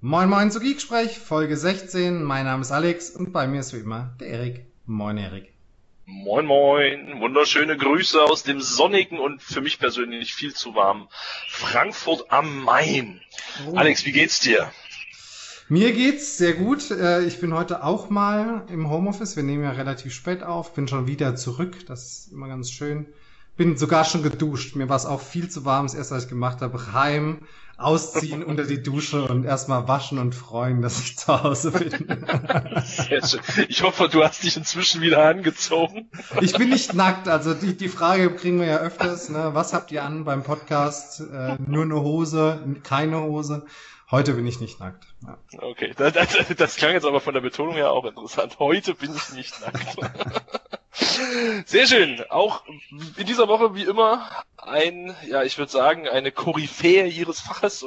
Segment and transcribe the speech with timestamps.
[0.00, 2.22] Moin Moin zu Geeksprech, Folge 16.
[2.22, 4.64] Mein Name ist Alex und bei mir ist wie immer der Erik.
[4.86, 5.52] Moin Erik.
[6.06, 11.08] Moin Moin, wunderschöne Grüße aus dem sonnigen und für mich persönlich viel zu warmen
[11.48, 13.20] Frankfurt am Main.
[13.66, 13.74] Oh.
[13.74, 14.70] Alex, wie geht's dir?
[15.68, 16.92] Mir geht's sehr gut.
[16.92, 19.34] Äh, ich bin heute auch mal im Homeoffice.
[19.34, 20.74] Wir nehmen ja relativ spät auf.
[20.74, 21.86] Bin schon wieder zurück.
[21.86, 23.06] Das ist immer ganz schön.
[23.56, 24.76] Bin sogar schon geduscht.
[24.76, 25.86] Mir war es auch viel zu warm.
[25.86, 27.40] Das erste, was ich gemacht habe, heim,
[27.78, 31.90] ausziehen unter die Dusche und erstmal waschen und freuen, dass ich zu Hause bin.
[32.84, 33.40] Sehr schön.
[33.68, 36.10] Ich hoffe, du hast dich inzwischen wieder angezogen.
[36.40, 37.28] Ich bin nicht nackt.
[37.28, 39.28] Also die, die Frage kriegen wir ja öfters.
[39.28, 39.50] Ne?
[39.54, 41.20] Was habt ihr an beim Podcast?
[41.20, 43.64] Äh, nur eine Hose, keine Hose.
[44.10, 45.06] Heute bin ich nicht nackt.
[45.22, 45.38] Ja.
[45.60, 48.58] Okay, das, das, das klang jetzt aber von der Betonung her auch interessant.
[48.58, 49.96] Heute bin ich nicht nackt.
[51.66, 52.24] Sehr schön.
[52.30, 52.62] Auch
[53.16, 57.86] in dieser Woche wie immer ein, ja, ich würde sagen, eine Koryphäe ihres Faches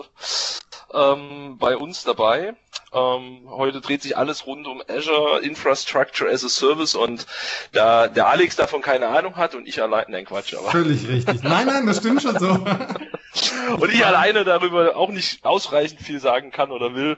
[0.93, 2.53] ähm, bei uns dabei.
[2.93, 7.25] Ähm, heute dreht sich alles rund um Azure Infrastructure as a Service und
[7.71, 10.71] da der Alex davon keine Ahnung hat und ich allein, nein Quatsch, aber.
[10.71, 11.41] Völlig richtig.
[11.43, 12.49] Nein, nein, das stimmt schon so.
[13.79, 17.17] und ich alleine darüber auch nicht ausreichend viel sagen kann oder will,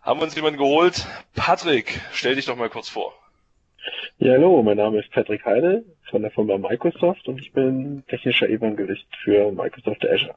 [0.00, 1.06] haben wir uns jemanden geholt.
[1.34, 3.14] Patrick, stell dich doch mal kurz vor.
[4.18, 8.48] Ja, hallo, mein Name ist Patrick Heide von der Firma Microsoft und ich bin technischer
[8.48, 10.36] Evangelist für Microsoft Azure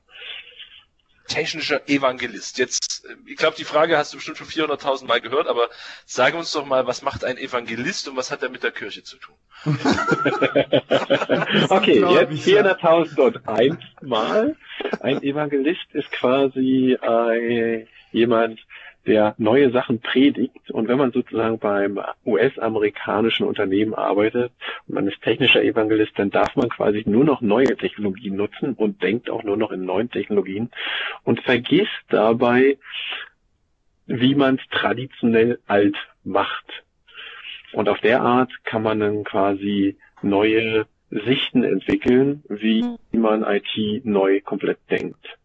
[1.27, 2.57] technischer Evangelist.
[2.57, 5.69] Jetzt, äh, ich glaube, die Frage hast du bestimmt schon 400.000 Mal gehört, aber
[6.05, 9.03] sag uns doch mal, was macht ein Evangelist und was hat er mit der Kirche
[9.03, 9.35] zu tun?
[11.69, 14.55] okay, jetzt 400.001 Mal.
[15.01, 18.59] Ein Evangelist ist quasi äh, jemand,
[19.07, 20.69] der neue Sachen predigt.
[20.69, 24.51] Und wenn man sozusagen beim US-amerikanischen Unternehmen arbeitet
[24.87, 29.01] und man ist technischer Evangelist, dann darf man quasi nur noch neue Technologien nutzen und
[29.01, 30.69] denkt auch nur noch in neuen Technologien
[31.23, 32.77] und vergisst dabei,
[34.05, 36.83] wie man es traditionell alt macht.
[37.73, 44.41] Und auf der Art kann man dann quasi neue Sichten entwickeln, wie man IT neu
[44.41, 45.37] komplett denkt.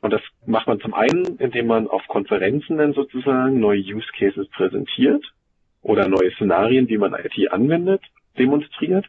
[0.00, 4.46] Und das macht man zum einen, indem man auf Konferenzen dann sozusagen neue Use Cases
[4.48, 5.24] präsentiert
[5.82, 8.02] oder neue Szenarien, wie man IT anwendet,
[8.38, 9.06] demonstriert.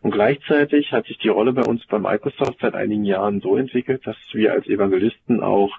[0.00, 4.06] Und gleichzeitig hat sich die Rolle bei uns bei Microsoft seit einigen Jahren so entwickelt,
[4.06, 5.70] dass wir als Evangelisten auch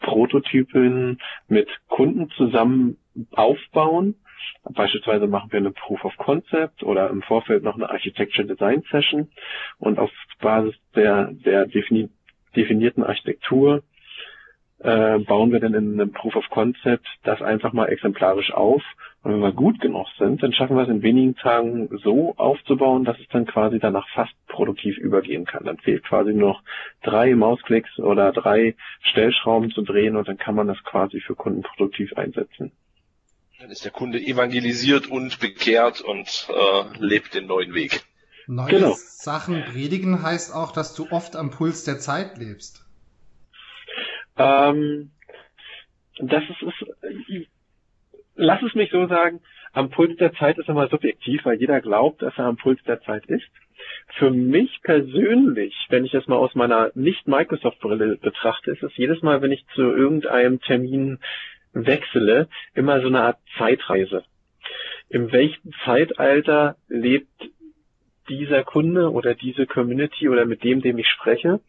[0.00, 1.18] Prototypen
[1.48, 2.98] mit Kunden zusammen
[3.32, 4.16] aufbauen.
[4.64, 9.28] Beispielsweise machen wir eine Proof of Concept oder im Vorfeld noch eine Architecture Design Session
[9.78, 10.10] und auf
[10.40, 13.82] Basis der, der definierten Architektur
[14.80, 18.82] äh, bauen wir dann in einem Proof of Concept das einfach mal exemplarisch auf.
[19.22, 23.04] Und wenn wir gut genug sind, dann schaffen wir es in wenigen Tagen so aufzubauen,
[23.04, 25.64] dass es dann quasi danach fast produktiv übergehen kann.
[25.64, 26.62] Dann fehlt quasi nur noch
[27.02, 31.62] drei Mausklicks oder drei Stellschrauben zu drehen und dann kann man das quasi für Kunden
[31.62, 32.70] produktiv einsetzen.
[33.60, 38.04] Dann ist der Kunde evangelisiert und bekehrt und äh, lebt den neuen Weg.
[38.46, 38.94] Neue genau.
[38.96, 42.87] Sachen predigen heißt auch, dass du oft am Puls der Zeit lebst.
[44.38, 45.10] Ähm,
[46.20, 46.62] das ist,
[47.28, 47.48] ist,
[48.34, 49.40] lass es mich so sagen,
[49.72, 53.00] am Puls der Zeit ist immer subjektiv, weil jeder glaubt, dass er am Puls der
[53.02, 53.48] Zeit ist.
[54.18, 59.42] Für mich persönlich, wenn ich das mal aus meiner Nicht-Microsoft-Brille betrachte, ist es jedes Mal,
[59.42, 61.18] wenn ich zu irgendeinem Termin
[61.72, 64.24] wechsle, immer so eine Art Zeitreise.
[65.08, 67.28] In welchem Zeitalter lebt
[68.28, 71.60] dieser Kunde oder diese Community oder mit dem, dem ich spreche.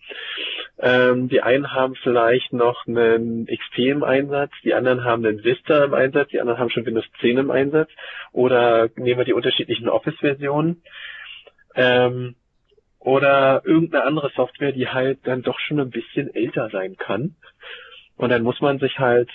[0.81, 5.83] Ähm, die einen haben vielleicht noch einen XP im Einsatz, die anderen haben einen Vista
[5.83, 7.89] im Einsatz, die anderen haben schon Windows 10 im Einsatz
[8.31, 10.81] oder nehmen wir die unterschiedlichen Office-Versionen.
[11.75, 12.35] Ähm,
[12.99, 17.35] oder irgendeine andere Software, die halt dann doch schon ein bisschen älter sein kann.
[18.17, 19.29] Und dann muss man sich halt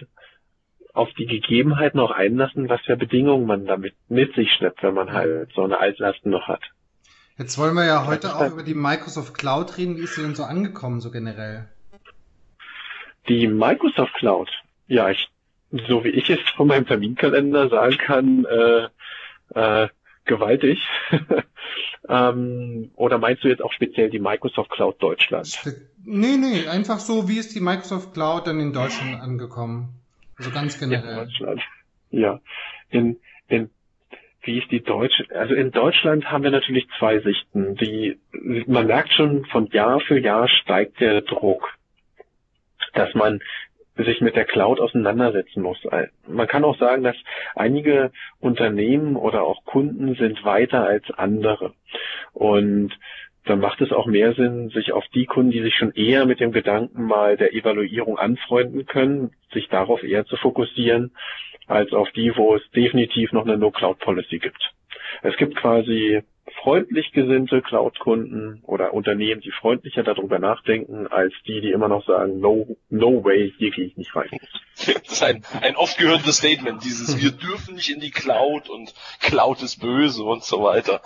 [0.93, 5.13] auf die Gegebenheiten auch einlassen, was für Bedingungen man damit mit sich schleppt, wenn man
[5.13, 6.63] halt so eine Altlasten noch hat.
[7.37, 9.97] Jetzt wollen wir ja heute auch über die Microsoft Cloud reden.
[9.97, 11.69] Wie ist sie denn so angekommen, so generell?
[13.29, 14.51] Die Microsoft Cloud,
[14.87, 15.29] ja, ich,
[15.89, 18.89] so wie ich es von meinem Terminkalender sagen kann, äh,
[19.55, 19.89] äh,
[20.25, 20.87] gewaltig.
[22.09, 25.59] ähm, oder meinst du jetzt auch speziell die Microsoft Cloud Deutschland?
[26.05, 29.89] Nee, nee, einfach so, wie ist die Microsoft Cloud dann in Deutschland angekommen?
[30.37, 31.17] Also ganz generell.
[31.17, 31.61] Ja, Deutschland.
[32.11, 32.41] Ja,
[32.91, 33.71] in, in
[34.45, 37.75] wie ist die deutsche, also in Deutschland haben wir natürlich zwei Sichten.
[37.77, 38.19] Die,
[38.67, 41.75] man merkt schon, von Jahr für Jahr steigt der Druck,
[42.93, 43.41] dass man
[43.97, 45.79] sich mit der Cloud auseinandersetzen muss.
[46.27, 47.17] Man kann auch sagen, dass
[47.55, 48.11] einige
[48.41, 51.75] Unternehmen oder auch Kunden sind weiter als andere.
[52.33, 52.93] Und
[53.45, 56.41] dann macht es auch mehr Sinn, sich auf die Kunden, die sich schon eher mit
[56.41, 61.13] dem Gedanken mal der Evaluierung anfreunden können, sich darauf eher zu fokussieren,
[61.67, 64.73] als auf die, wo es definitiv noch eine No-Cloud-Policy gibt.
[65.23, 66.23] Es gibt quasi
[66.65, 72.41] freundlich gesinnte Cloud-Kunden oder Unternehmen, die freundlicher darüber nachdenken, als die, die immer noch sagen,
[72.41, 74.31] no, no way, hier gehe ich nicht rein.
[74.77, 78.93] Das ist ein, ein oft gehörtes Statement, dieses, wir dürfen nicht in die Cloud und
[79.21, 81.01] Cloud ist böse und so weiter.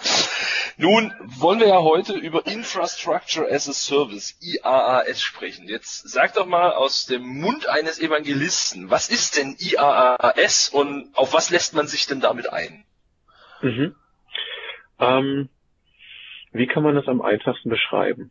[0.79, 5.69] Nun wollen wir ja heute über Infrastructure as a Service, IaaS, sprechen.
[5.69, 11.35] Jetzt sag doch mal aus dem Mund eines Evangelisten, was ist denn IaaS und auf
[11.35, 12.85] was lässt man sich denn damit ein?
[13.61, 13.97] Mhm.
[14.99, 15.49] Ähm,
[16.53, 18.31] wie kann man das am einfachsten beschreiben?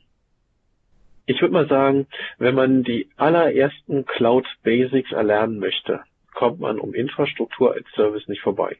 [1.25, 6.01] Ich würde mal sagen, wenn man die allerersten Cloud Basics erlernen möchte,
[6.33, 8.77] kommt man um Infrastruktur als Service nicht vorbei.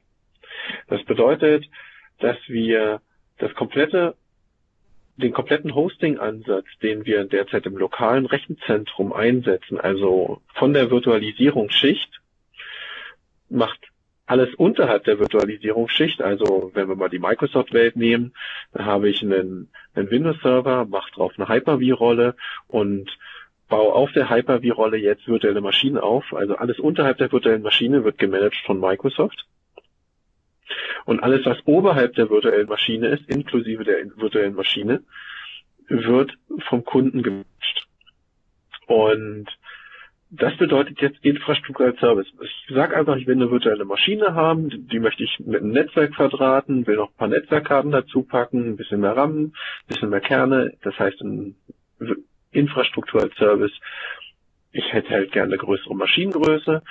[0.87, 1.65] Das bedeutet,
[2.19, 3.01] dass wir
[3.37, 4.15] das komplette,
[5.17, 12.21] den kompletten Hosting-Ansatz, den wir derzeit im lokalen Rechenzentrum einsetzen, also von der Virtualisierungsschicht,
[13.49, 13.79] macht
[14.27, 18.33] alles unterhalb der Virtualisierungsschicht, also wenn wir mal die Microsoft-Welt nehmen,
[18.73, 22.35] dann habe ich einen, einen Windows-Server, mache drauf eine Hyper-V-Rolle
[22.67, 23.17] und
[23.69, 26.33] baue auf der Hyper-V-Rolle jetzt virtuelle Maschinen auf.
[26.33, 29.45] Also alles unterhalb der virtuellen Maschine wird gemanagt von Microsoft.
[31.05, 35.03] Und alles, was oberhalb der virtuellen Maschine ist, inklusive der virtuellen Maschine,
[35.87, 36.37] wird
[36.67, 37.87] vom Kunden gemanagt.
[38.87, 39.47] Und
[40.29, 42.27] das bedeutet jetzt Infrastruktur als Service.
[42.41, 46.15] Ich sage einfach, ich will eine virtuelle Maschine haben, die möchte ich mit einem Netzwerk
[46.15, 49.53] verdrahten, will noch ein paar Netzwerkkarten dazu packen, ein bisschen mehr RAM, ein
[49.87, 51.23] bisschen mehr Kerne, das heißt
[52.51, 53.71] Infrastruktur als Service.
[54.73, 56.83] Ich hätte halt gerne eine größere Maschinengröße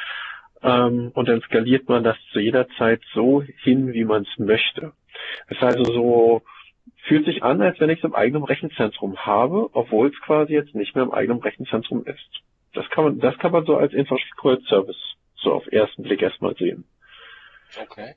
[0.62, 4.92] ähm, und dann skaliert man das zu jeder Zeit so hin, wie man es möchte.
[5.50, 6.42] Das heißt also so,
[7.02, 10.74] fühlt sich an, als wenn ich es im eigenen Rechenzentrum habe, obwohl es quasi jetzt
[10.74, 12.42] nicht mehr im eigenen Rechenzentrum ist.
[12.76, 16.20] Das kann man, das kann man so als Infrastruktur als Service so auf ersten Blick
[16.20, 16.84] erstmal sehen.
[17.80, 18.14] Okay.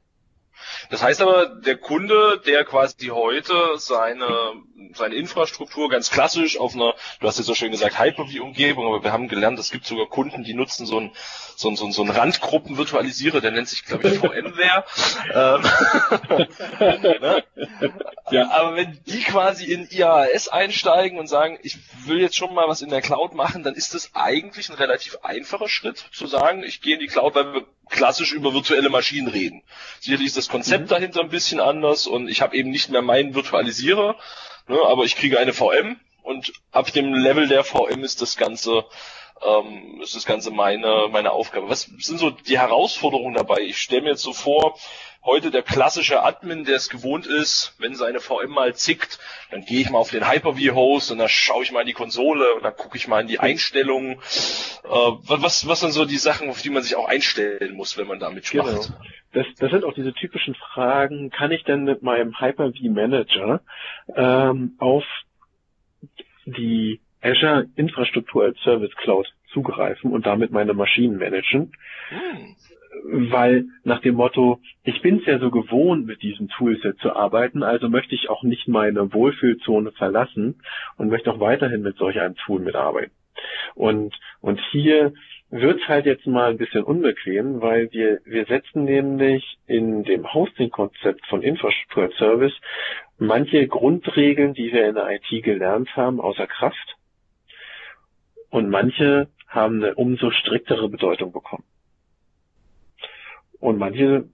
[0.90, 4.54] Das heißt aber, der Kunde, der quasi heute seine,
[4.94, 9.12] seine Infrastruktur ganz klassisch auf einer, du hast jetzt so schön gesagt, Hyper-V-Umgebung, aber wir
[9.12, 11.12] haben gelernt, es gibt sogar Kunden, die nutzen so einen
[11.60, 14.86] so ein, so ein, so ein Randgruppenvirtualisierer, der nennt sich, glaube ich, VMware.
[15.36, 15.62] ähm,
[17.22, 17.44] ne?
[18.32, 18.50] ja.
[18.52, 21.78] Aber wenn die quasi in IaaS einsteigen und sagen, ich
[22.08, 25.18] will jetzt schon mal was in der Cloud machen, dann ist das eigentlich ein relativ
[25.22, 29.28] einfacher Schritt, zu sagen, ich gehe in die Cloud, weil wir klassisch über virtuelle Maschinen
[29.28, 29.64] reden.
[30.00, 30.90] Sicherlich ist das Konzept mhm.
[30.90, 34.16] dahinter ein bisschen anders und ich habe eben nicht mehr meinen Virtualisierer,
[34.68, 38.86] ne, aber ich kriege eine VM und ab dem Level der VM ist das Ganze
[39.46, 41.70] ähm, ist das Ganze meine, meine Aufgabe.
[41.70, 43.62] Was sind so die Herausforderungen dabei?
[43.62, 44.78] Ich stelle mir jetzt so vor,
[45.24, 49.20] heute der klassische Admin, der es gewohnt ist, wenn seine VM mal zickt,
[49.52, 52.54] dann gehe ich mal auf den Hyper-V-Host und dann schaue ich mal in die Konsole
[52.56, 54.14] und dann gucke ich mal in die Einstellungen.
[54.14, 58.08] Äh, was, was sind so die Sachen, auf die man sich auch einstellen muss, wenn
[58.08, 58.66] man damit genau.
[58.66, 58.94] macht?
[59.34, 63.62] Das, das sind auch diese typischen Fragen, kann ich denn mit meinem Hyper-V-Manager
[64.16, 65.04] ähm, auf
[66.46, 71.72] die Azure Infrastruktur als Service Cloud zugreifen und damit meine Maschinen managen.
[72.10, 72.56] Hm.
[73.32, 77.64] Weil nach dem Motto, ich bin es ja so gewohnt, mit diesem Toolset zu arbeiten,
[77.64, 80.62] also möchte ich auch nicht meine Wohlfühlzone verlassen
[80.98, 83.14] und möchte auch weiterhin mit solch einem Tool mitarbeiten.
[83.76, 85.14] Und, und hier
[85.50, 91.26] wird's halt jetzt mal ein bisschen unbequem, weil wir, wir setzen nämlich in dem Hosting-Konzept
[91.28, 92.54] von Infrastruktur als Service
[93.18, 96.99] manche Grundregeln, die wir in der IT gelernt haben, außer Kraft
[98.50, 101.64] und manche haben eine umso striktere Bedeutung bekommen.
[103.60, 104.26] Und manche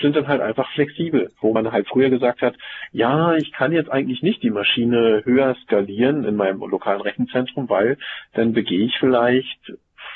[0.00, 2.54] sind dann halt einfach flexibel, wo man halt früher gesagt hat,
[2.92, 7.98] ja, ich kann jetzt eigentlich nicht die Maschine höher skalieren in meinem lokalen Rechenzentrum, weil
[8.34, 9.72] dann begehe ich vielleicht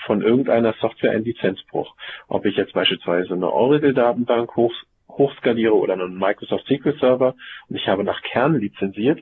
[0.06, 1.96] von irgendeiner Software einen Lizenzbruch.
[2.28, 4.72] Ob ich jetzt beispielsweise eine Oracle-Datenbank hoch,
[5.08, 7.34] hochskaliere oder einen Microsoft SQL Server
[7.68, 9.20] und ich habe nach Kern lizenziert,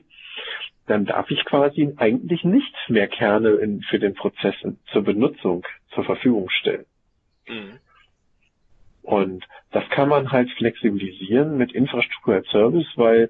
[0.85, 4.55] dann darf ich quasi eigentlich nichts mehr Kerne in, für den Prozess
[4.91, 6.85] zur Benutzung zur Verfügung stellen.
[7.47, 7.79] Mhm.
[9.01, 13.29] Und das kann man halt flexibilisieren mit Infrastruktur als Service, weil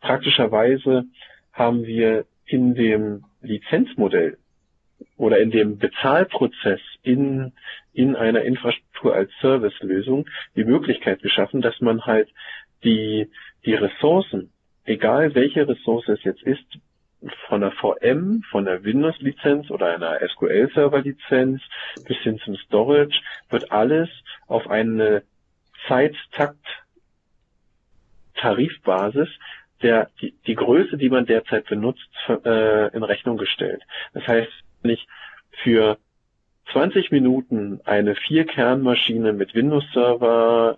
[0.00, 1.04] praktischerweise
[1.52, 4.38] haben wir in dem Lizenzmodell
[5.16, 7.52] oder in dem Bezahlprozess in,
[7.92, 12.28] in einer Infrastruktur als Service-Lösung die Möglichkeit geschaffen, dass man halt
[12.84, 13.28] die,
[13.64, 14.50] die Ressourcen
[14.86, 16.64] egal welche Ressource es jetzt ist,
[17.48, 21.62] von der VM, von der Windows-Lizenz oder einer SQL-Server-Lizenz
[22.06, 24.08] bis hin zum Storage, wird alles
[24.46, 25.22] auf eine
[25.88, 26.64] Zeittakt
[28.34, 29.28] Tarifbasis
[29.82, 33.82] der, die, die Größe, die man derzeit benutzt, äh, in Rechnung gestellt.
[34.14, 34.50] Das heißt,
[34.82, 35.06] wenn ich
[35.62, 35.98] für
[36.72, 40.76] 20 Minuten eine Vier-Kern-Maschine mit Windows-Server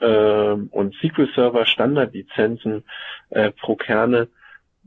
[0.00, 2.84] äh, und SQL-Server Standardlizenzen
[3.30, 4.28] äh, pro Kerne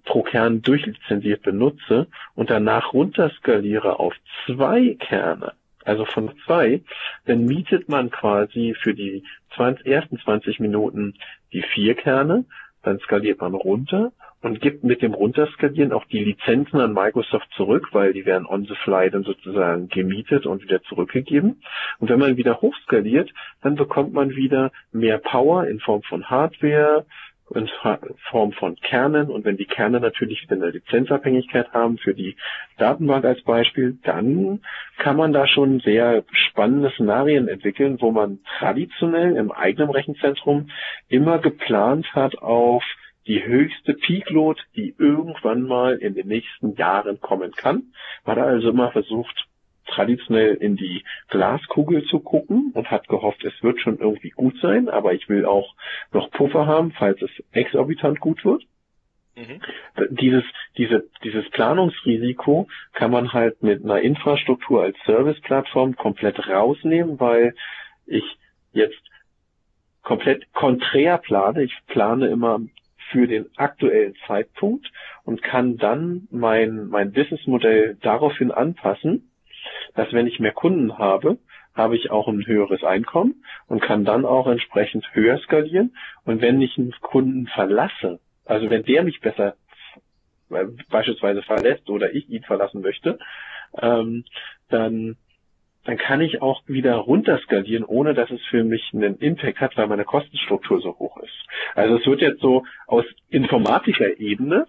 [0.08, 5.52] pro Kern durchlizenziert benutze und danach runterskaliere auf zwei Kerne,
[5.84, 6.82] also von zwei,
[7.26, 9.24] dann mietet man quasi für die
[9.56, 11.16] 20, ersten 20 Minuten
[11.52, 12.46] die vier Kerne,
[12.84, 17.90] dann skaliert man runter und gibt mit dem Runterskalieren auch die Lizenzen an Microsoft zurück,
[17.92, 21.62] weil die werden on the fly dann sozusagen gemietet und wieder zurückgegeben.
[22.00, 27.06] Und wenn man wieder hochskaliert, dann bekommt man wieder mehr Power in Form von Hardware,
[27.56, 27.70] in
[28.30, 32.36] Form von Kernen und wenn die Kerne natürlich wieder eine Lizenzabhängigkeit haben für die
[32.78, 34.62] Datenbank als Beispiel, dann
[34.98, 40.70] kann man da schon sehr spannende Szenarien entwickeln, wo man traditionell im eigenen Rechenzentrum
[41.08, 42.84] immer geplant hat auf
[43.28, 47.94] die höchste Peakload, die irgendwann mal in den nächsten Jahren kommen kann.
[48.26, 49.48] Man hat also immer versucht,
[49.88, 54.90] traditionell in die Glaskugel zu gucken und hat gehofft, es wird schon irgendwie gut sein,
[54.90, 55.76] aber ich will auch
[56.12, 58.64] noch Puffer haben, falls es exorbitant gut wird.
[59.36, 59.62] Mhm.
[60.10, 60.44] Dieses,
[60.78, 67.54] diese, dieses Planungsrisiko kann man halt mit einer Infrastruktur als Serviceplattform komplett rausnehmen, weil
[68.06, 68.24] ich
[68.74, 69.02] jetzt
[70.02, 71.64] komplett konträr plane.
[71.64, 72.62] Ich plane immer
[73.12, 74.92] für den aktuellen Zeitpunkt
[75.24, 79.32] und kann dann mein, mein Businessmodell daraufhin anpassen,
[79.96, 81.38] dass wenn ich mehr Kunden habe,
[81.74, 85.96] habe ich auch ein höheres Einkommen und kann dann auch entsprechend höher skalieren.
[86.26, 89.56] Und wenn ich einen Kunden verlasse, also wenn der mich besser
[90.90, 93.20] beispielsweise verlässt oder ich ihn verlassen möchte,
[93.80, 94.24] ähm,
[94.70, 95.18] dann
[95.88, 99.88] dann kann ich auch wieder runterskalieren, ohne dass es für mich einen Impact hat, weil
[99.88, 101.48] meine Kostenstruktur so hoch ist.
[101.76, 104.68] Also es wird jetzt so aus informatischer Ebene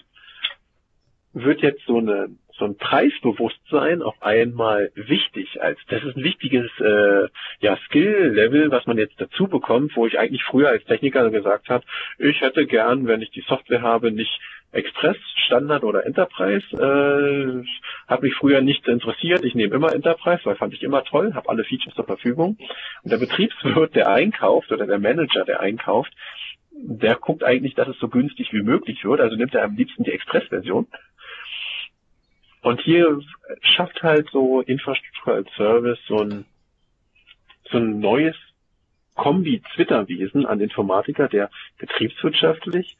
[1.32, 6.70] wird jetzt so eine so ein Preisbewusstsein auf einmal wichtig als das ist ein wichtiges
[6.80, 7.28] äh,
[7.60, 11.84] ja Skill-Level, was man jetzt dazu bekommt, wo ich eigentlich früher als Techniker gesagt habe,
[12.18, 14.40] ich hätte gern, wenn ich die Software habe, nicht
[14.72, 16.66] Express, Standard oder Enterprise.
[16.72, 17.64] Äh,
[18.06, 19.44] hat mich früher nicht interessiert.
[19.44, 22.58] Ich nehme immer Enterprise, weil fand ich immer toll, habe alle Features zur Verfügung.
[23.02, 26.12] Und der Betriebswirt, der einkauft oder der Manager, der einkauft,
[26.70, 29.20] der guckt eigentlich, dass es so günstig wie möglich wird.
[29.20, 30.86] Also nimmt er am liebsten die Express-Version.
[32.62, 33.20] Und hier
[33.62, 36.44] schafft halt so Infrastruktur als Service so ein,
[37.70, 38.36] so ein neues
[39.14, 42.96] Kombi-Twitter-Wesen an Informatiker, der betriebswirtschaftlich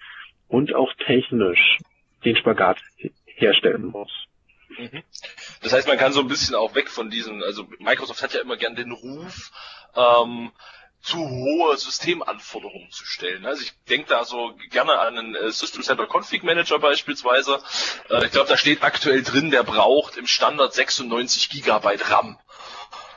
[0.48, 1.78] und auch technisch
[2.24, 2.78] den Spagat
[3.26, 4.10] herstellen muss.
[4.76, 5.02] Mhm.
[5.62, 8.40] Das heißt, man kann so ein bisschen auch weg von diesen, also Microsoft hat ja
[8.40, 9.50] immer gern den Ruf,
[9.94, 10.52] ähm,
[11.00, 13.46] zu hohe Systemanforderungen zu stellen.
[13.46, 17.60] Also ich denke da so gerne an einen äh, System Center Config Manager beispielsweise.
[18.10, 22.38] Äh, ich glaube, da steht aktuell drin, der braucht im Standard 96 Gigabyte RAM.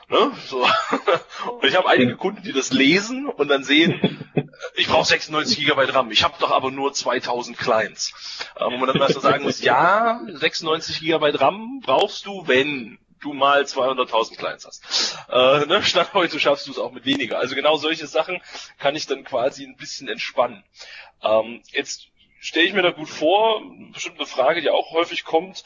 [0.08, 0.32] Ne?
[0.46, 0.66] So.
[1.60, 4.30] Und ich habe einige Kunden, die das lesen und dann sehen,
[4.76, 8.12] ich brauche 96 Gigabyte RAM, ich habe doch aber nur 2000 Clients.
[8.56, 13.32] Äh, wo man dann also sagen muss, ja, 96 Gigabyte RAM brauchst du, wenn du
[13.32, 15.16] mal 200.000 Clients hast.
[15.30, 15.82] Äh, ne?
[15.82, 17.38] Stand heute schaffst du es auch mit weniger.
[17.38, 18.40] Also genau solche Sachen
[18.78, 20.64] kann ich dann quasi ein bisschen entspannen.
[21.22, 22.08] Ähm, jetzt
[22.40, 25.64] stelle ich mir da gut vor, bestimmt eine Frage, die auch häufig kommt,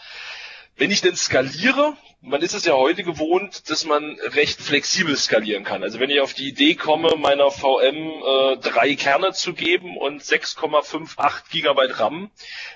[0.76, 5.62] wenn ich denn skaliere, man ist es ja heute gewohnt, dass man recht flexibel skalieren
[5.62, 5.85] kann.
[5.85, 10.23] Also wenn ich auf die Idee komme, meiner VM äh, drei Kerne zu geben und
[10.23, 12.30] 6,58 Gigabyte RAM,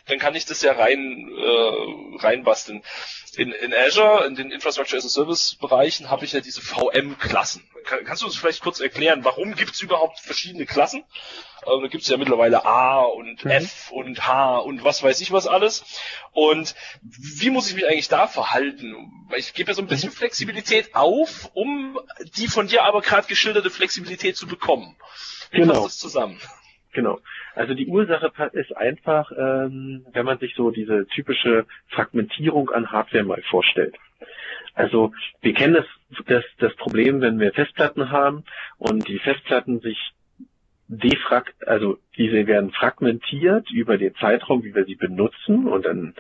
[0.07, 2.83] dann kann ich das ja rein äh, reinbasteln.
[3.37, 7.69] In, in Azure, in den Infrastructure as a Service Bereichen, habe ich ja diese VM-Klassen.
[7.85, 11.05] Kann, kannst du uns vielleicht kurz erklären, warum gibt es überhaupt verschiedene Klassen?
[11.63, 13.51] Also, da gibt es ja mittlerweile A und mhm.
[13.51, 15.85] F und H und was weiß ich was alles.
[16.33, 19.13] Und wie muss ich mich eigentlich da verhalten?
[19.41, 20.11] Ich gebe ja so ein bisschen.
[20.11, 21.99] Flexibilität auf, um
[22.37, 24.97] die von dir aber gerade geschilderte Flexibilität zu bekommen.
[25.51, 25.75] Wie genau.
[25.75, 26.41] passt das zusammen?
[26.93, 27.21] Genau.
[27.55, 33.25] Also die Ursache ist einfach, ähm, wenn man sich so diese typische Fragmentierung an Hardware
[33.25, 33.97] mal vorstellt.
[34.75, 35.87] Also wir kennen das,
[36.27, 38.45] das, das Problem, wenn wir Festplatten haben
[38.79, 39.99] und die Festplatten sich
[40.91, 46.15] defrag, also diese werden fragmentiert über den Zeitraum, wie wir sie benutzen und dann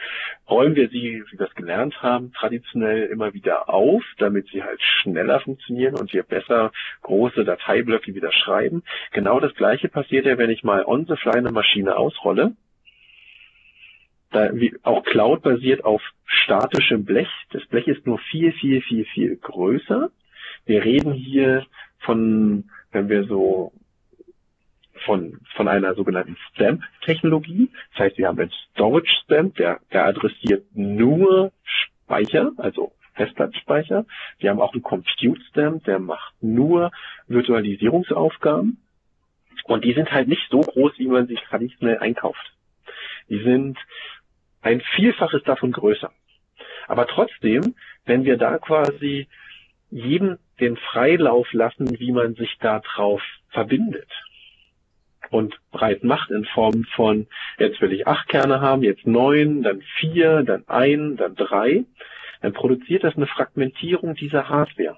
[0.48, 4.80] räumen wir sie, wie wir es gelernt haben, traditionell immer wieder auf, damit sie halt
[4.80, 6.70] schneller funktionieren und wir besser
[7.02, 8.84] große Dateiblöcke wieder schreiben.
[9.10, 12.52] Genau das gleiche passiert ja, wenn ich mal on the fly eine Maschine ausrolle.
[14.30, 17.28] Da, wie, auch Cloud basiert auf statischem Blech.
[17.50, 20.10] Das Blech ist nur viel, viel, viel, viel größer.
[20.64, 21.66] Wir reden hier
[21.98, 23.72] von, wenn wir so
[25.04, 27.70] von, von einer sogenannten Stamp-Technologie.
[27.92, 34.06] Das heißt, wir haben einen Storage Stamp, der, der adressiert nur Speicher, also Festplattenspeicher.
[34.38, 36.90] Wir haben auch einen Compute Stamp, der macht nur
[37.28, 38.78] Virtualisierungsaufgaben.
[39.64, 42.54] Und die sind halt nicht so groß, wie man sich traditionell einkauft.
[43.28, 43.78] Die sind
[44.62, 46.12] ein Vielfaches davon größer.
[46.88, 49.28] Aber trotzdem, wenn wir da quasi
[49.90, 54.08] jedem den Freilauf lassen, wie man sich da drauf verbindet
[55.30, 57.26] und breit macht in Form von,
[57.58, 61.84] jetzt will ich acht Kerne haben, jetzt neun, dann vier, dann ein, dann drei,
[62.42, 64.96] dann produziert das eine Fragmentierung dieser Hardware.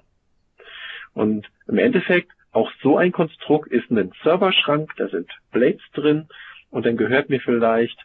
[1.13, 6.27] Und im Endeffekt, auch so ein Konstrukt ist ein Serverschrank, da sind Blades drin
[6.69, 7.97] und dann gehört mir vielleicht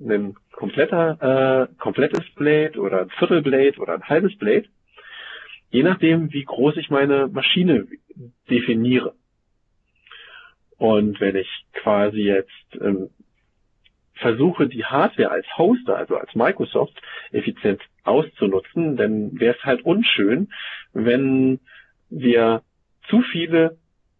[0.00, 4.66] ein kompletter, äh, komplettes Blade oder ein Viertelblade oder ein halbes Blade,
[5.70, 7.86] je nachdem, wie groß ich meine Maschine
[8.48, 9.14] definiere.
[10.80, 13.10] Und wenn ich quasi jetzt ähm,
[14.14, 16.98] versuche, die Hardware als Hoster, also als Microsoft,
[17.32, 20.50] effizient auszunutzen, dann wäre es halt unschön,
[20.94, 21.60] wenn
[22.08, 22.62] wir
[23.10, 23.76] zu viele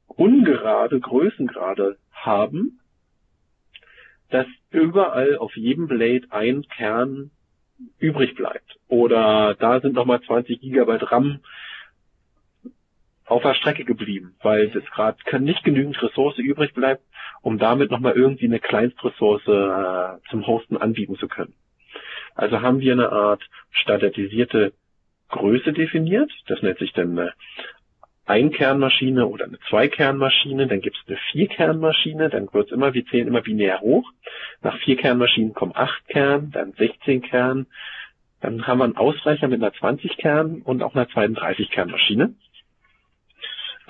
[0.07, 2.81] ungerade Größengrade haben,
[4.29, 7.31] dass überall auf jedem Blade ein Kern
[7.99, 8.77] übrig bleibt.
[8.87, 11.41] Oder da sind nochmal 20 Gigabyte RAM
[13.31, 17.03] auf der Strecke geblieben, weil es gerade nicht genügend Ressource übrig bleibt,
[17.43, 21.55] um damit nochmal irgendwie eine Kleinstressource äh, zum Hosten anbieten zu können.
[22.35, 24.73] Also haben wir eine Art standardisierte
[25.29, 26.31] Größe definiert.
[26.49, 27.33] Das nennt sich dann eine
[28.27, 33.29] Einkernmaschine oder eine Zweikernmaschine, dann gibt es eine Vierkernmaschine, dann wird es immer, wir zählen
[33.29, 34.09] immer binär hoch.
[34.63, 37.67] Nach Vierkernmaschinen kommen acht Kern, dann 16 Kern,
[38.41, 42.35] dann haben wir einen Ausreicher mit einer 20 Kern und auch einer 32 Kernmaschine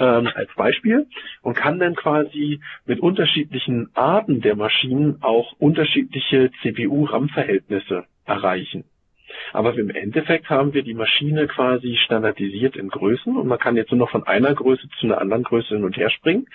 [0.01, 1.07] ähm, als Beispiel
[1.43, 8.85] und kann dann quasi mit unterschiedlichen Arten der Maschinen auch unterschiedliche CPU-RAM-Verhältnisse erreichen.
[9.53, 13.91] Aber im Endeffekt haben wir die Maschine quasi standardisiert in Größen und man kann jetzt
[13.91, 16.47] nur noch von einer Größe zu einer anderen Größe hin und her springen.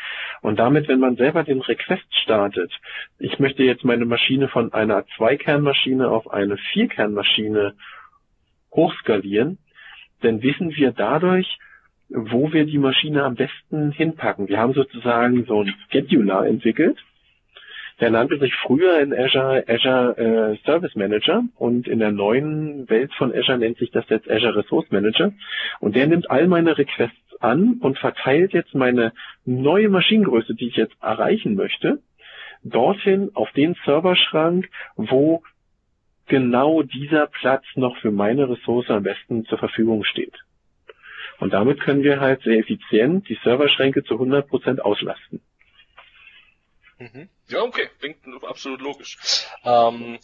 [0.42, 2.72] Und damit, wenn man selber den Request startet,
[3.18, 7.76] ich möchte jetzt meine Maschine von einer Zweikernmaschine auf eine Vierkernmaschine
[8.74, 9.58] hochskalieren,
[10.22, 11.58] dann wissen wir dadurch,
[12.10, 14.48] wo wir die Maschine am besten hinpacken.
[14.48, 16.98] Wir haben sozusagen so ein Scheduler entwickelt,
[18.00, 23.14] der nannte sich früher in Azure Azure äh, Service Manager und in der neuen Welt
[23.14, 25.32] von Azure nennt sich das jetzt Azure Resource Manager.
[25.80, 29.14] Und der nimmt all meine Requests an und verteilt jetzt meine
[29.46, 32.00] neue Maschinengröße, die ich jetzt erreichen möchte,
[32.64, 35.44] dorthin auf den Serverschrank, wo
[36.28, 40.34] genau dieser Platz noch für meine Ressource am besten zur Verfügung steht.
[41.40, 45.42] Und damit können wir halt sehr effizient die Serverschränke zu 100% auslasten.
[46.98, 47.30] Mhm.
[47.50, 49.18] Ja, okay, klingt absolut logisch.
[49.66, 50.18] Ähm,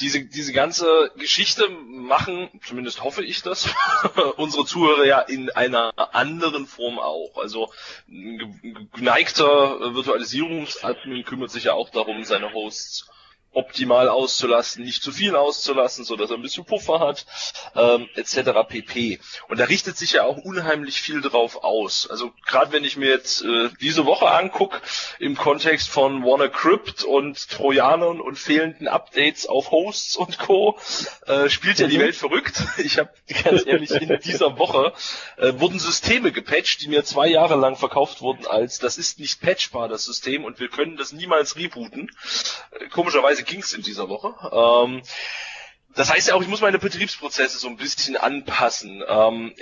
[0.00, 3.72] diese, diese ganze Geschichte machen, zumindest hoffe ich das,
[4.36, 7.38] unsere Zuhörer ja in einer anderen Form auch.
[7.40, 7.70] Also
[8.08, 13.08] ein geneigter Virtualisierungsadmin kümmert sich ja auch darum, seine Hosts
[13.56, 17.26] optimal auszulassen, nicht zu viel auszulassen, so dass er ein bisschen Puffer hat,
[17.74, 18.50] ähm, etc.
[18.68, 19.20] pp.
[19.48, 22.08] Und da richtet sich ja auch unheimlich viel drauf aus.
[22.10, 24.80] Also gerade wenn ich mir jetzt äh, diese Woche angucke,
[25.18, 30.78] im Kontext von WannaCrypt und Trojanern und fehlenden Updates auf Hosts und Co.,
[31.26, 32.02] äh, spielt ja die mhm.
[32.02, 32.62] Welt verrückt.
[32.86, 33.10] Ich habe
[33.42, 34.92] ganz ehrlich in dieser Woche
[35.38, 39.40] äh, wurden Systeme gepatcht, die mir zwei Jahre lang verkauft wurden als das ist nicht
[39.40, 42.10] patchbar das System und wir können das niemals rebooten.
[42.72, 44.34] Äh, komischerweise ging es in dieser Woche.
[44.52, 45.02] Ähm,
[45.96, 49.02] das heißt ja auch, ich muss meine Betriebsprozesse so ein bisschen anpassen.
[49.08, 49.54] Ähm,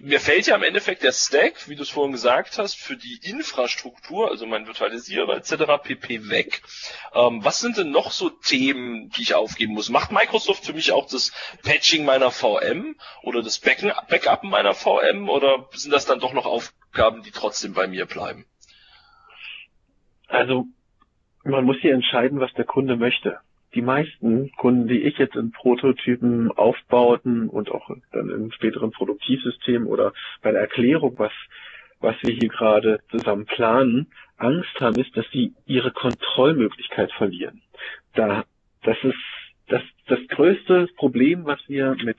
[0.00, 3.20] mir fällt ja im Endeffekt der Stack, wie du es vorhin gesagt hast, für die
[3.22, 5.82] Infrastruktur, also mein Virtualisierer etc.
[5.82, 6.30] pp.
[6.30, 6.62] weg.
[7.14, 9.90] Ähm, was sind denn noch so Themen, die ich aufgeben muss?
[9.90, 11.30] Macht Microsoft für mich auch das
[11.62, 17.22] Patching meiner VM oder das Backup meiner VM oder sind das dann doch noch Aufgaben,
[17.22, 18.46] die trotzdem bei mir bleiben?
[20.26, 20.68] Also
[21.44, 23.38] man muss hier entscheiden, was der Kunde möchte.
[23.74, 29.86] Die meisten Kunden, die ich jetzt in Prototypen aufbauten und auch dann im späteren Produktivsystem
[29.86, 31.32] oder bei der Erklärung, was,
[32.00, 37.62] was wir hier gerade zusammen planen, Angst haben, ist, dass sie ihre Kontrollmöglichkeit verlieren.
[38.14, 38.44] Da,
[38.82, 39.16] das ist
[39.68, 42.18] das, das größte Problem, was wir mit,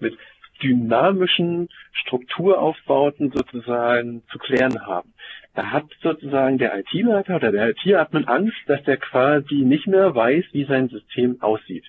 [0.00, 0.18] mit
[0.62, 5.12] dynamischen Strukturaufbauten sozusagen zu klären haben.
[5.54, 10.44] Da hat sozusagen der IT-Leiter oder der IT-Admin Angst, dass der quasi nicht mehr weiß,
[10.52, 11.84] wie sein System aussieht.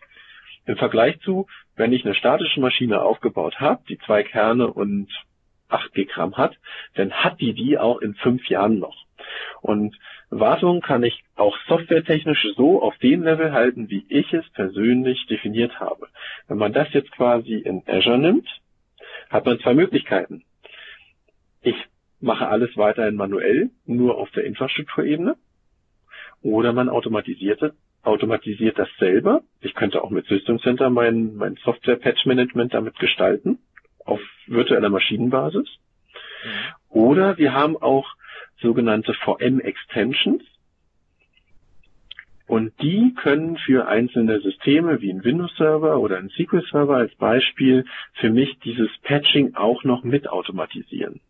[0.65, 5.09] Im Vergleich zu, wenn ich eine statische Maschine aufgebaut habe, die zwei Kerne und
[5.71, 6.57] 8 G hat,
[6.95, 9.05] dann hat die die auch in fünf Jahren noch.
[9.61, 9.95] Und
[10.29, 15.79] Wartung kann ich auch softwaretechnisch so auf den Level halten, wie ich es persönlich definiert
[15.79, 16.07] habe.
[16.47, 18.47] Wenn man das jetzt quasi in Azure nimmt,
[19.29, 20.43] hat man zwei Möglichkeiten.
[21.61, 21.75] Ich
[22.21, 25.35] mache alles weiterhin manuell, nur auf der Infrastrukturebene.
[26.41, 29.41] Oder man automatisiert, automatisiert das selber.
[29.59, 33.59] Ich könnte auch mit System Center mein, mein Software-Patch-Management damit gestalten,
[34.05, 35.67] auf virtueller Maschinenbasis.
[36.89, 38.07] Oder wir haben auch
[38.61, 40.43] sogenannte VM-Extensions.
[42.47, 47.85] Und die können für einzelne Systeme wie ein Windows-Server oder ein SQL-Server als Beispiel
[48.19, 51.21] für mich dieses Patching auch noch mit automatisieren.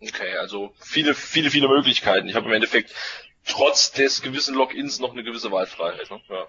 [0.00, 2.28] Okay, also viele, viele, viele Möglichkeiten.
[2.28, 2.92] Ich habe im Endeffekt
[3.46, 6.10] trotz des gewissen Logins noch eine gewisse Wahlfreiheit.
[6.10, 6.20] Ne?
[6.28, 6.46] Ja.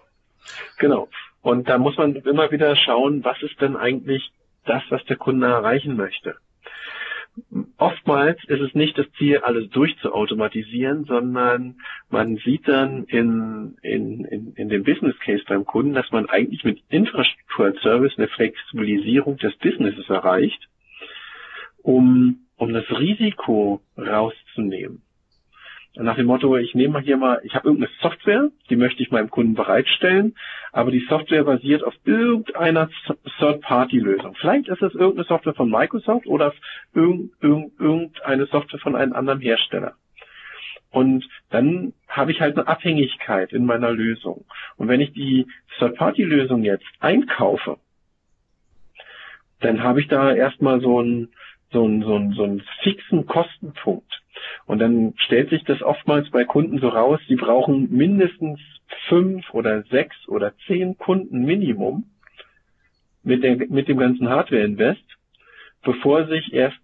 [0.79, 1.09] Genau.
[1.43, 4.31] Und da muss man immer wieder schauen, was ist denn eigentlich
[4.65, 6.35] das, was der Kunde erreichen möchte.
[7.77, 11.75] Oftmals ist es nicht das Ziel, alles durchzuautomatisieren, sondern
[12.09, 16.63] man sieht dann in, in, in, in dem Business Case beim Kunden, dass man eigentlich
[16.63, 20.67] mit Infrastruktur Service eine Flexibilisierung des Businesses erreicht,
[21.81, 25.02] um um das Risiko rauszunehmen.
[25.95, 29.29] Nach dem Motto, ich nehme hier mal, ich habe irgendeine Software, die möchte ich meinem
[29.29, 30.35] Kunden bereitstellen,
[30.71, 32.89] aber die Software basiert auf irgendeiner
[33.37, 34.33] Third-Party-Lösung.
[34.39, 36.53] Vielleicht ist es irgendeine Software von Microsoft oder
[36.93, 39.93] irgendeine Software von einem anderen Hersteller.
[40.89, 44.45] Und dann habe ich halt eine Abhängigkeit in meiner Lösung.
[44.77, 45.45] Und wenn ich die
[45.77, 47.77] Third-Party-Lösung jetzt einkaufe,
[49.59, 51.29] dann habe ich da erstmal so ein,
[51.73, 54.21] so einen, so einen, so einen fixen Kostenpunkt.
[54.65, 58.59] Und dann stellt sich das oftmals bei Kunden so raus, sie brauchen mindestens
[59.09, 62.05] fünf oder sechs oder zehn Kunden Minimum
[63.23, 65.03] mit, der, mit dem ganzen Hardware-Invest,
[65.83, 66.77] bevor sich erst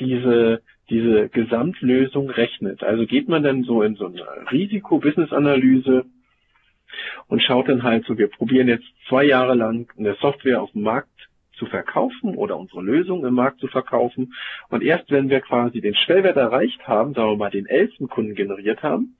[0.00, 2.82] diese, diese Gesamtlösung rechnet.
[2.82, 6.04] Also geht man dann so in so eine Risiko-Business-Analyse
[7.28, 10.82] und schaut dann halt so, wir probieren jetzt zwei Jahre lang eine Software auf dem
[10.82, 11.11] Markt
[11.62, 14.34] zu verkaufen oder unsere Lösung im Markt zu verkaufen.
[14.68, 18.34] Und erst wenn wir quasi den Schwellwert erreicht haben, sagen wir mal den elften Kunden
[18.34, 19.16] generiert haben,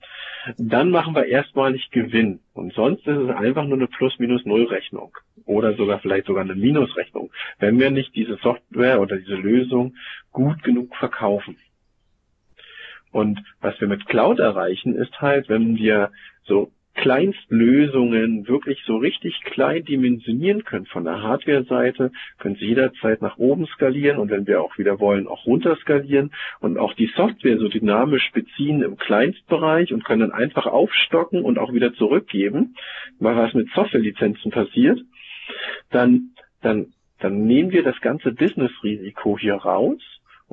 [0.57, 2.41] dann machen wir erstmalig Gewinn.
[2.53, 7.79] Und sonst ist es einfach nur eine Plus-Minus-Null-Rechnung oder sogar vielleicht sogar eine Minusrechnung, wenn
[7.79, 9.95] wir nicht diese Software oder diese Lösung
[10.33, 11.55] gut genug verkaufen.
[13.11, 16.11] Und was wir mit Cloud erreichen, ist halt, wenn wir
[16.43, 20.85] so Kleinstlösungen wirklich so richtig klein dimensionieren können.
[20.85, 25.27] Von der Hardware-Seite, können sie jederzeit nach oben skalieren und wenn wir auch wieder wollen,
[25.27, 30.31] auch runter skalieren und auch die Software so dynamisch beziehen im Kleinstbereich und können dann
[30.31, 32.75] einfach aufstocken und auch wieder zurückgeben,
[33.19, 34.99] weil was mit Softwarelizenzen passiert,
[35.89, 40.01] dann, dann, dann nehmen wir das ganze Business-Risiko hier raus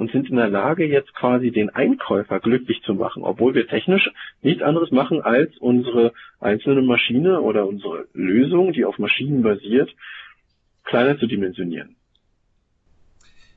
[0.00, 4.10] und sind in der Lage, jetzt quasi den Einkäufer glücklich zu machen, obwohl wir technisch
[4.40, 9.94] nichts anderes machen, als unsere einzelne Maschine oder unsere Lösung, die auf Maschinen basiert,
[10.84, 11.96] kleiner zu dimensionieren.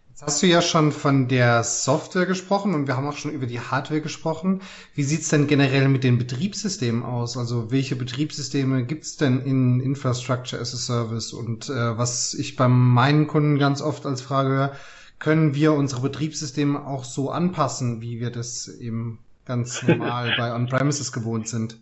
[0.10, 3.46] Jetzt hast du ja schon von der Software gesprochen und wir haben auch schon über
[3.46, 4.60] die Hardware gesprochen.
[4.96, 7.38] Wie sieht's denn generell mit den Betriebssystemen aus?
[7.38, 11.32] Also welche Betriebssysteme gibt's denn in Infrastructure as a Service?
[11.32, 14.76] Und äh, was ich bei meinen Kunden ganz oft als Frage höre,
[15.24, 21.12] können wir unsere Betriebssysteme auch so anpassen, wie wir das eben ganz normal bei On-Premises
[21.14, 21.78] gewohnt sind.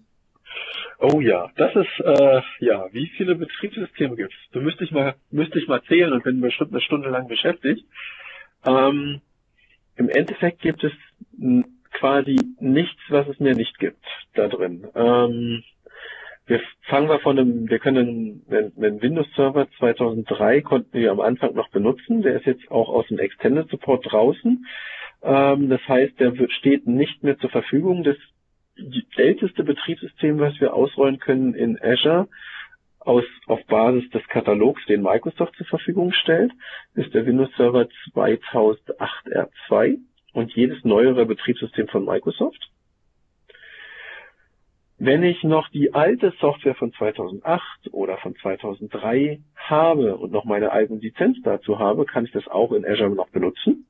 [1.00, 4.36] Oh ja, das ist äh, ja, wie viele Betriebssysteme gibt's?
[4.52, 7.84] Du müsste ich mal müsste ich mal zählen und bin bestimmt eine Stunde lang beschäftigt.
[8.64, 9.22] Ähm,
[9.96, 10.92] Im Endeffekt gibt es
[11.94, 14.88] quasi nichts, was es mir nicht gibt da drin.
[14.94, 15.64] Ähm,
[16.52, 21.22] wir fangen wir von einem, wir können einen, einen Windows Server 2003 konnten wir am
[21.22, 22.24] Anfang noch benutzen.
[22.24, 24.66] Der ist jetzt auch aus dem Extended Support draußen.
[25.24, 28.04] Ähm, das heißt, der steht nicht mehr zur Verfügung.
[28.04, 28.18] Das
[29.16, 32.28] älteste Betriebssystem, was wir ausrollen können in Azure,
[33.00, 36.52] aus, auf Basis des Katalogs, den Microsoft zur Verfügung stellt,
[36.96, 39.28] ist der Windows Server 2008
[39.70, 40.00] R2
[40.34, 42.72] und jedes neuere Betriebssystem von Microsoft.
[45.04, 50.72] Wenn ich noch die alte Software von 2008 oder von 2003 habe und noch meine
[50.72, 53.88] alten Lizenz dazu habe, kann ich das auch in Azure noch benutzen.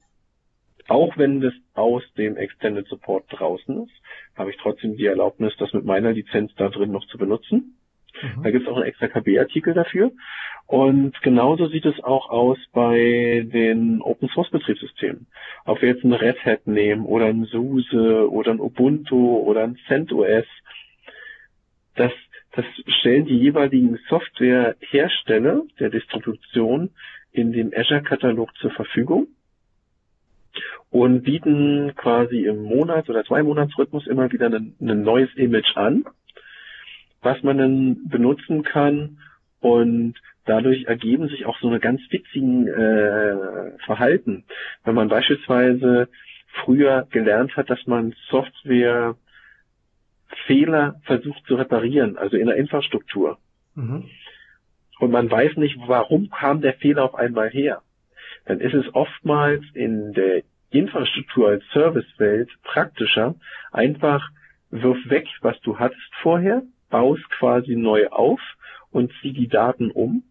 [0.87, 3.91] Auch wenn das aus dem Extended Support draußen ist,
[4.37, 7.77] habe ich trotzdem die Erlaubnis, das mit meiner Lizenz da drin noch zu benutzen.
[8.21, 8.43] Mhm.
[8.43, 10.13] Da gibt es auch einen extra KB-Artikel dafür.
[10.65, 15.27] Und genauso sieht es auch aus bei den Open Source Betriebssystemen.
[15.65, 19.77] Ob wir jetzt ein Red Hat nehmen oder ein SUSE oder ein Ubuntu oder ein
[19.87, 20.45] CentOS,
[21.95, 22.11] das,
[22.53, 22.65] das
[22.99, 26.91] stellen die jeweiligen Softwarehersteller der Distribution
[27.31, 29.27] in dem Azure-Katalog zur Verfügung.
[30.89, 36.03] und bieten quasi im Monats- oder zwei Monatsrhythmus immer wieder ein, ein neues Image an,
[37.21, 39.19] was man dann benutzen kann
[39.61, 44.43] und dadurch ergeben sich auch so eine ganz witzigen äh, Verhalten.
[44.83, 46.09] Wenn man beispielsweise
[46.65, 49.15] früher gelernt hat, dass man Software
[50.45, 53.37] Fehler versucht zu reparieren, also in der Infrastruktur.
[53.75, 54.05] Mhm.
[54.99, 57.81] Und man weiß nicht, warum kam der Fehler auf einmal her.
[58.45, 63.35] Dann ist es oftmals in der Infrastruktur als Servicewelt praktischer,
[63.71, 64.29] einfach
[64.69, 68.39] wirf weg, was du hattest vorher, baust quasi neu auf
[68.91, 70.23] und zieh die Daten um.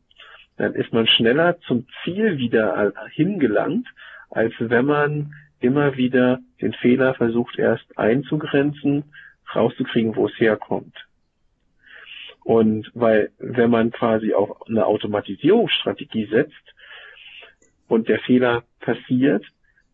[0.57, 3.87] Dann ist man schneller zum Ziel wieder hingelangt,
[4.31, 9.05] als wenn man immer wieder den Fehler versucht erst einzugrenzen,
[9.55, 10.95] rauszukriegen, wo es herkommt.
[12.45, 16.75] Und weil, wenn man quasi auf eine Automatisierungsstrategie setzt
[17.89, 19.45] und der Fehler passiert,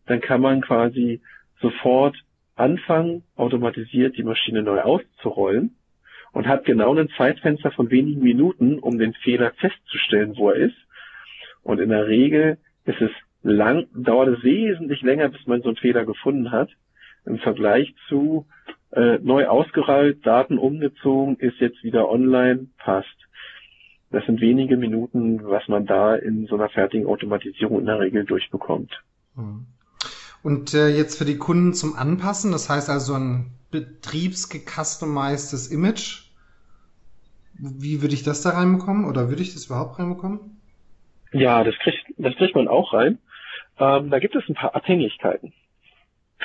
[0.05, 1.21] dann kann man quasi
[1.61, 2.15] sofort
[2.55, 5.75] anfangen, automatisiert die Maschine neu auszurollen
[6.31, 10.77] und hat genau ein Zeitfenster von wenigen Minuten, um den Fehler festzustellen, wo er ist.
[11.63, 13.11] Und in der Regel ist es
[13.43, 16.69] lang, dauert es wesentlich länger, bis man so einen Fehler gefunden hat,
[17.25, 18.45] im Vergleich zu
[18.91, 23.07] äh, neu ausgerollt, Daten umgezogen, ist jetzt wieder online, passt.
[24.09, 28.23] Das sind wenige Minuten, was man da in so einer fertigen Automatisierung in der Regel
[28.23, 29.03] durchbekommt.
[29.35, 29.65] Mhm.
[30.43, 36.27] Und äh, jetzt für die Kunden zum Anpassen, das heißt also ein betriebsgecustomized Image.
[37.59, 40.61] Wie würde ich das da reinbekommen oder würde ich das überhaupt reinbekommen?
[41.33, 43.17] Ja, das kriegt, das kriegt man auch rein.
[43.79, 45.53] Ähm, da gibt es ein paar Abhängigkeiten.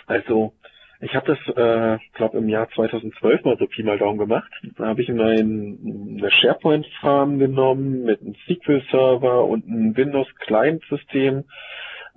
[0.06, 0.54] Also
[1.02, 4.50] ich habe das, äh, glaube im Jahr 2012 mal so Pi mal Daumen gemacht.
[4.78, 11.44] Da habe ich mein, eine SharePoint-Farm genommen mit einem SQL-Server und einem Windows-Client-System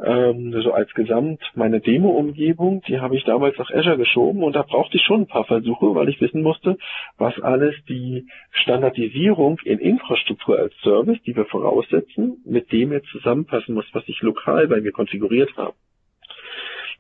[0.04, 4.62] ähm, so als Gesamt meine Demo-Umgebung, die habe ich damals nach Azure geschoben und da
[4.62, 6.78] brauchte ich schon ein paar Versuche, weil ich wissen musste,
[7.18, 13.74] was alles die Standardisierung in Infrastruktur als Service, die wir voraussetzen, mit dem jetzt zusammenpassen
[13.74, 15.76] muss, was ich lokal bei mir konfiguriert habe.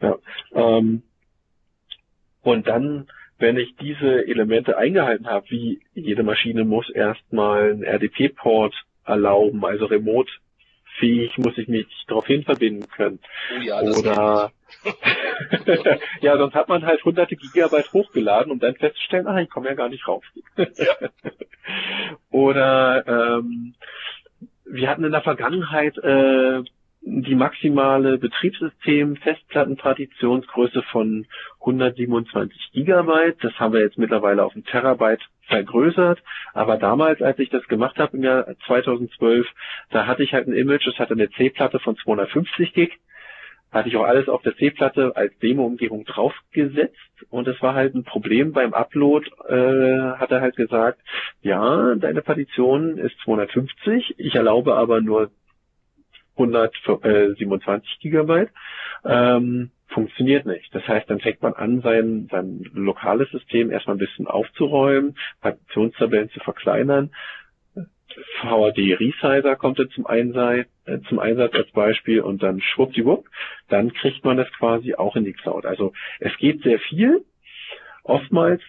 [0.01, 0.15] Ja,
[0.53, 1.03] ähm,
[2.45, 8.73] und dann wenn ich diese Elemente eingehalten habe, wie jede Maschine muss erstmal einen RDP-Port
[9.03, 10.31] erlauben, also remote
[10.97, 13.19] fähig, muss ich mich darauf hin verbinden können.
[13.57, 14.51] Oh ja, Oder
[16.21, 19.73] ja, sonst hat man halt hunderte Gigabyte hochgeladen, um dann festzustellen, ah, ich komme ja
[19.73, 20.23] gar nicht rauf.
[22.31, 23.75] Oder ähm,
[24.65, 26.63] wir hatten in der Vergangenheit äh,
[27.05, 31.27] die maximale Betriebssystem-Festplattenpartitionsgröße von
[31.59, 33.37] 127 Gigabyte.
[33.43, 36.23] Das haben wir jetzt mittlerweile auf ein Terabyte vergrößert.
[36.53, 39.45] Aber damals, als ich das gemacht habe im Jahr 2012,
[39.91, 42.97] da hatte ich halt ein Image, das hatte eine C-Platte von 250 Gig.
[43.71, 46.95] Hatte ich auch alles auf der C-Platte als Demo-Umgebung draufgesetzt
[47.29, 50.99] und es war halt ein Problem beim Upload, äh, hat er halt gesagt,
[51.41, 55.29] ja, deine Partition ist 250, ich erlaube aber nur
[56.37, 58.49] 127 Gigabyte.
[59.05, 60.73] Ähm, funktioniert nicht.
[60.73, 66.29] Das heißt, dann fängt man an, sein, sein lokales System erstmal ein bisschen aufzuräumen, Partitionstabellen
[66.29, 67.11] zu verkleinern.
[68.41, 73.27] VAD Resizer kommt dann zum Einsatz, äh, zum Einsatz als Beispiel und dann schwuppdiwupp,
[73.67, 75.65] dann kriegt man das quasi auch in die Cloud.
[75.65, 77.25] Also es geht sehr viel.
[78.03, 78.61] Oftmals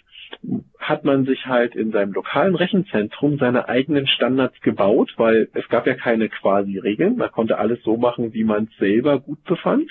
[0.88, 5.86] hat man sich halt in seinem lokalen Rechenzentrum seine eigenen Standards gebaut, weil es gab
[5.86, 7.16] ja keine quasi Regeln.
[7.16, 9.90] Man konnte alles so machen, wie man es selber gut befand.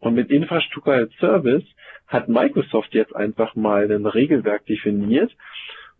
[0.00, 1.64] Und mit Infrastruktur als Service
[2.08, 5.30] hat Microsoft jetzt einfach mal ein Regelwerk definiert.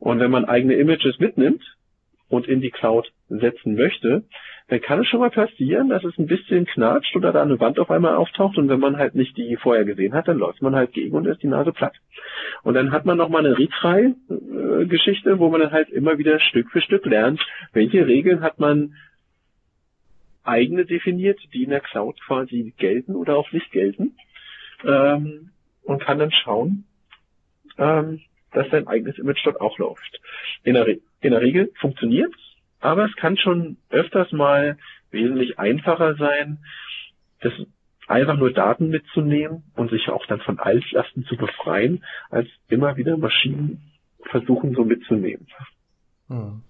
[0.01, 1.63] Und wenn man eigene Images mitnimmt
[2.29, 4.25] und in die Cloud setzen möchte,
[4.71, 7.81] dann kann es schon mal passieren, dass es ein bisschen knatscht oder da eine Wand
[7.81, 10.77] auf einmal auftaucht und wenn man halt nicht die vorher gesehen hat, dann läuft man
[10.77, 11.97] halt gegen und ist die Nase platt.
[12.63, 16.81] Und dann hat man nochmal eine Retry-Geschichte, wo man dann halt immer wieder Stück für
[16.81, 18.95] Stück lernt, welche Regeln hat man
[20.45, 24.15] eigene definiert, die in der Cloud quasi gelten oder auch nicht gelten.
[24.85, 25.51] Ähm,
[25.83, 26.85] und kann dann schauen,
[27.77, 28.21] ähm,
[28.53, 30.21] dass sein eigenes Image dort auch läuft.
[30.63, 32.39] In der, Re in der Regel funktioniert's,
[32.81, 34.77] aber es kann schon öfters mal
[35.11, 36.59] wesentlich einfacher sein,
[37.41, 37.53] das
[38.07, 43.17] einfach nur Daten mitzunehmen und sich auch dann von Altlasten zu befreien, als immer wieder
[43.17, 43.93] Maschinen
[44.31, 45.47] versuchen so mitzunehmen.
[46.29, 46.63] Hm.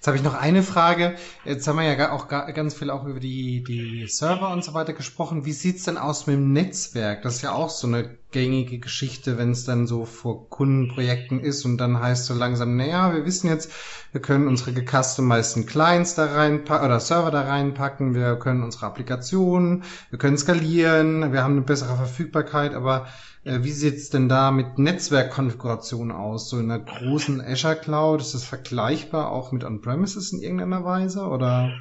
[0.00, 1.16] Jetzt habe ich noch eine Frage.
[1.44, 4.94] Jetzt haben wir ja auch ganz viel auch über die, die Server und so weiter
[4.94, 5.44] gesprochen.
[5.44, 7.20] Wie sieht's denn aus mit dem Netzwerk?
[7.20, 11.66] Das ist ja auch so eine gängige Geschichte, wenn es dann so vor Kundenprojekten ist
[11.66, 13.72] und dann heißt so langsam, naja, wir wissen jetzt,
[14.12, 19.84] wir können unsere gecustomizeden Clients da reinpacken oder Server da reinpacken, wir können unsere Applikationen,
[20.08, 23.06] wir können skalieren, wir haben eine bessere Verfügbarkeit, aber
[23.44, 26.50] wie sieht's denn da mit Netzwerkkonfiguration aus?
[26.50, 31.26] So in einer großen Azure Cloud, ist das vergleichbar auch mit On-Premises in irgendeiner Weise
[31.26, 31.72] oder?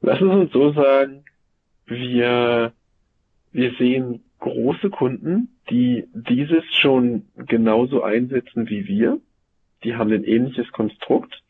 [0.00, 1.24] Lass uns so sagen,
[1.86, 2.72] wir,
[3.52, 9.20] wir sehen große Kunden, die dieses schon genauso einsetzen wie wir.
[9.84, 11.42] Die haben ein ähnliches Konstrukt.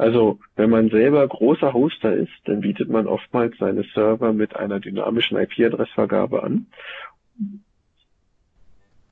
[0.00, 4.80] Also wenn man selber großer Hoster ist, dann bietet man oftmals seine Server mit einer
[4.80, 6.68] dynamischen IP-Adressvergabe an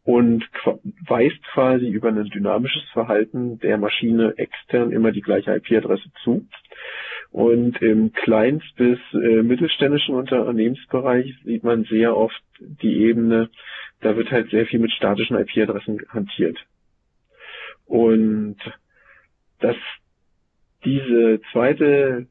[0.05, 0.49] und
[1.07, 6.47] weist quasi über ein dynamisches Verhalten der Maschine extern immer die gleiche IP-Adresse zu.
[7.33, 13.51] Und im kleinst- bis äh, mittelständischen Unternehmensbereich sieht man sehr oft die Ebene,
[14.01, 16.57] da wird halt sehr viel mit statischen IP-Adressen hantiert.
[17.85, 18.57] Und
[19.61, 19.77] das
[20.85, 22.27] diese zweite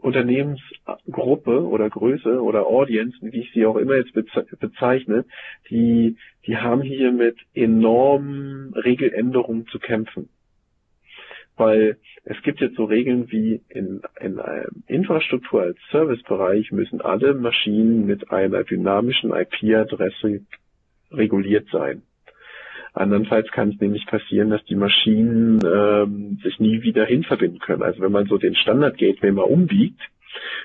[0.00, 4.12] Unternehmensgruppe oder Größe oder Audience, wie ich sie auch immer jetzt
[4.60, 5.24] bezeichne,
[5.70, 10.28] die, die haben hier mit enormen Regeländerungen zu kämpfen.
[11.56, 17.34] Weil es gibt jetzt so Regeln wie in, in einem Infrastruktur als Servicebereich müssen alle
[17.34, 20.42] Maschinen mit einer dynamischen IP-Adresse
[21.10, 22.02] reguliert sein.
[22.98, 27.82] Andernfalls kann es nämlich passieren, dass die Maschinen ähm, sich nie wieder hinverbinden können.
[27.82, 30.00] Also wenn man so den Standard-Gateway mal umbiegt,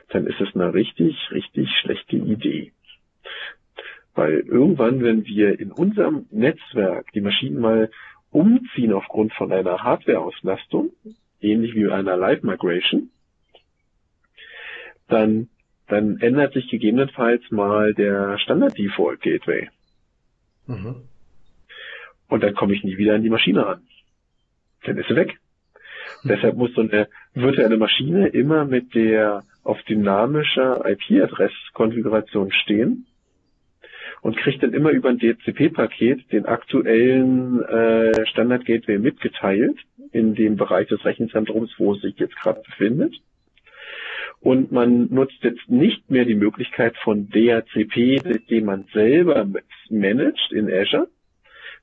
[0.09, 2.71] dann ist es eine richtig, richtig schlechte Idee.
[4.15, 7.89] Weil irgendwann, wenn wir in unserem Netzwerk die Maschinen mal
[8.31, 10.91] umziehen aufgrund von einer Hardware-Auslastung,
[11.41, 13.09] ähnlich wie einer Live-Migration,
[15.07, 15.49] dann,
[15.87, 19.69] dann ändert sich gegebenenfalls mal der Standard-Default-Gateway.
[20.67, 21.03] Mhm.
[22.27, 23.81] Und dann komme ich nie wieder an die Maschine ran.
[24.83, 25.37] Dann ist sie weg.
[26.23, 26.29] Mhm.
[26.29, 33.05] Deshalb muss so eine virtuelle Maschine immer mit der auf dynamischer IP-Adress-Konfiguration stehen
[34.21, 39.77] und kriegt dann immer über ein DHCP-Paket den aktuellen äh, Standard-Gateway mitgeteilt
[40.11, 43.15] in dem Bereich des Rechenzentrums, wo es sich jetzt gerade befindet.
[44.39, 49.47] Und man nutzt jetzt nicht mehr die Möglichkeit von DHCP, den man selber
[49.89, 51.07] managt in Azure,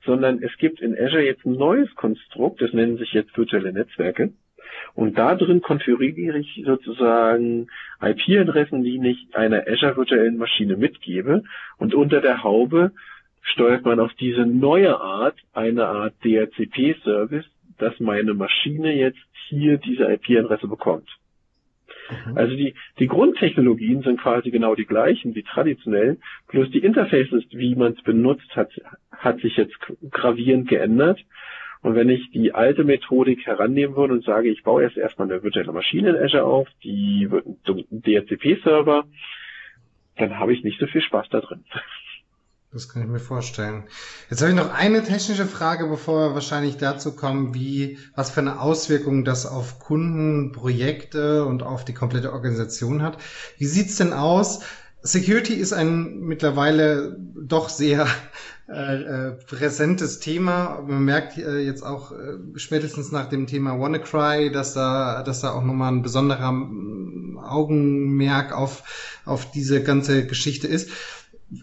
[0.04, 4.32] sondern es gibt in Azure jetzt ein neues Konstrukt, das nennen sich jetzt virtuelle Netzwerke.
[4.94, 7.68] Und da drin konfiguriere ich sozusagen
[8.00, 11.42] IP-Adressen, die ich einer Azure virtuellen Maschine mitgebe.
[11.78, 12.92] Und unter der Haube
[13.42, 17.46] steuert man auf diese neue Art, eine Art DHCP-Service,
[17.78, 21.08] dass meine Maschine jetzt hier diese IP-Adresse bekommt.
[22.26, 22.36] Mhm.
[22.36, 26.18] Also die, die Grundtechnologien sind quasi genau die gleichen wie traditionell,
[26.48, 28.70] bloß die Interfaces, wie man es benutzt, hat,
[29.10, 29.76] hat sich jetzt
[30.10, 31.20] gravierend geändert.
[31.82, 35.42] Und wenn ich die alte Methodik herannehmen würde und sage, ich baue jetzt erstmal eine
[35.42, 39.04] virtuelle Maschine in Azure auf, die wird ein DHCP-Server,
[40.16, 41.64] dann habe ich nicht so viel Spaß da drin.
[42.72, 43.83] Das kann ich mir vorstellen.
[44.30, 48.40] Jetzt habe ich noch eine technische Frage, bevor wir wahrscheinlich dazu kommen, wie, was für
[48.40, 53.18] eine Auswirkung das auf Kunden, Projekte und auf die komplette Organisation hat.
[53.59, 54.61] Wie sieht's denn aus?
[55.02, 58.06] Security ist ein mittlerweile doch sehr
[58.68, 60.80] äh, äh, präsentes Thema.
[60.87, 65.54] Man merkt äh, jetzt auch äh, spätestens nach dem Thema WannaCry, dass da, dass da
[65.54, 66.52] auch nochmal ein besonderer
[67.42, 68.85] Augenmerk auf,
[69.24, 70.90] auf diese ganze Geschichte ist.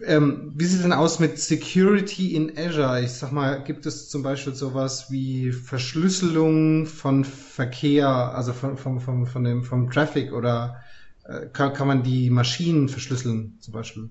[0.04, 3.02] Ähm, wie sieht denn aus mit Security in Azure?
[3.02, 9.00] Ich sag mal, gibt es zum Beispiel sowas wie Verschlüsselung von Verkehr, also von, von,
[9.00, 10.82] von, von dem, vom Traffic oder
[11.24, 14.10] äh, kann, kann man die Maschinen verschlüsseln zum Beispiel?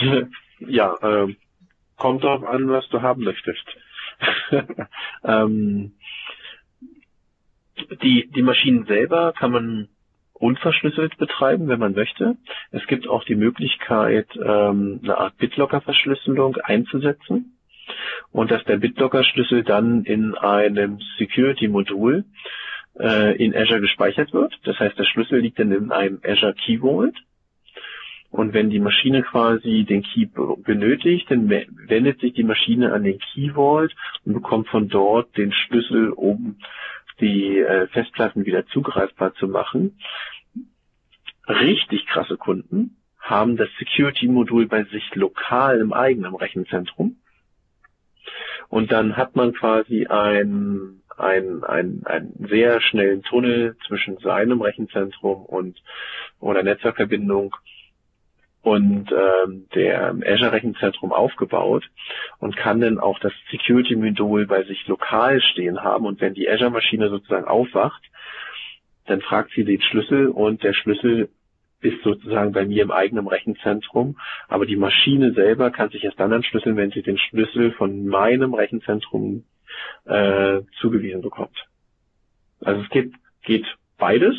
[0.64, 1.36] Ja, ähm,
[1.96, 3.64] kommt darauf an, was du haben möchtest.
[5.24, 5.94] ähm,
[8.00, 9.88] die, die Maschinen selber kann man
[10.42, 12.36] unverschlüsselt betreiben, wenn man möchte.
[12.72, 17.56] Es gibt auch die Möglichkeit, ähm, eine Art BitLocker-Verschlüsselung einzusetzen
[18.32, 22.24] und dass der BitLocker-Schlüssel dann in einem Security-Modul
[22.98, 24.58] äh, in Azure gespeichert wird.
[24.64, 27.16] Das heißt, der Schlüssel liegt dann in einem Azure Key Vault.
[28.30, 30.26] Und wenn die Maschine quasi den Key
[30.64, 35.52] benötigt, dann wendet sich die Maschine an den Key Vault und bekommt von dort den
[35.52, 36.56] Schlüssel, um
[37.20, 39.98] die äh, Festplatten wieder zugreifbar zu machen.
[41.48, 47.16] Richtig krasse Kunden haben das Security-Modul bei sich lokal im eigenen Rechenzentrum.
[48.68, 55.44] Und dann hat man quasi ein, ein, ein, einen sehr schnellen Tunnel zwischen seinem Rechenzentrum
[55.44, 55.78] und
[56.40, 57.54] oder Netzwerkverbindung
[58.62, 61.84] und ähm, der Azure Rechenzentrum aufgebaut
[62.38, 66.48] und kann dann auch das Security Modul bei sich lokal stehen haben und wenn die
[66.48, 68.02] Azure Maschine sozusagen aufwacht,
[69.06, 71.28] dann fragt sie den Schlüssel und der Schlüssel
[71.80, 76.32] ist sozusagen bei mir im eigenen Rechenzentrum, aber die Maschine selber kann sich erst dann
[76.32, 79.44] entschlüsseln, wenn sie den Schlüssel von meinem Rechenzentrum
[80.04, 81.66] äh, zugewiesen bekommt.
[82.60, 83.66] Also es geht, geht
[83.98, 84.36] beides.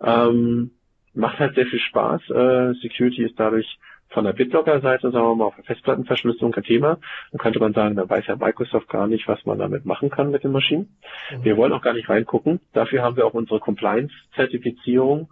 [0.00, 0.70] Ähm,
[1.12, 2.22] macht halt sehr viel Spaß.
[2.30, 3.78] Äh, Security ist dadurch
[4.10, 6.98] von der BitLocker-Seite, sagen wir mal, auf der Festplattenverschlüsselung kein Thema.
[7.30, 10.30] Dann könnte man sagen, da weiß ja Microsoft gar nicht, was man damit machen kann
[10.30, 10.96] mit den Maschinen.
[11.30, 11.44] Mhm.
[11.44, 12.60] Wir wollen auch gar nicht reingucken.
[12.72, 15.30] Dafür haben wir auch unsere Compliance-Zertifizierung,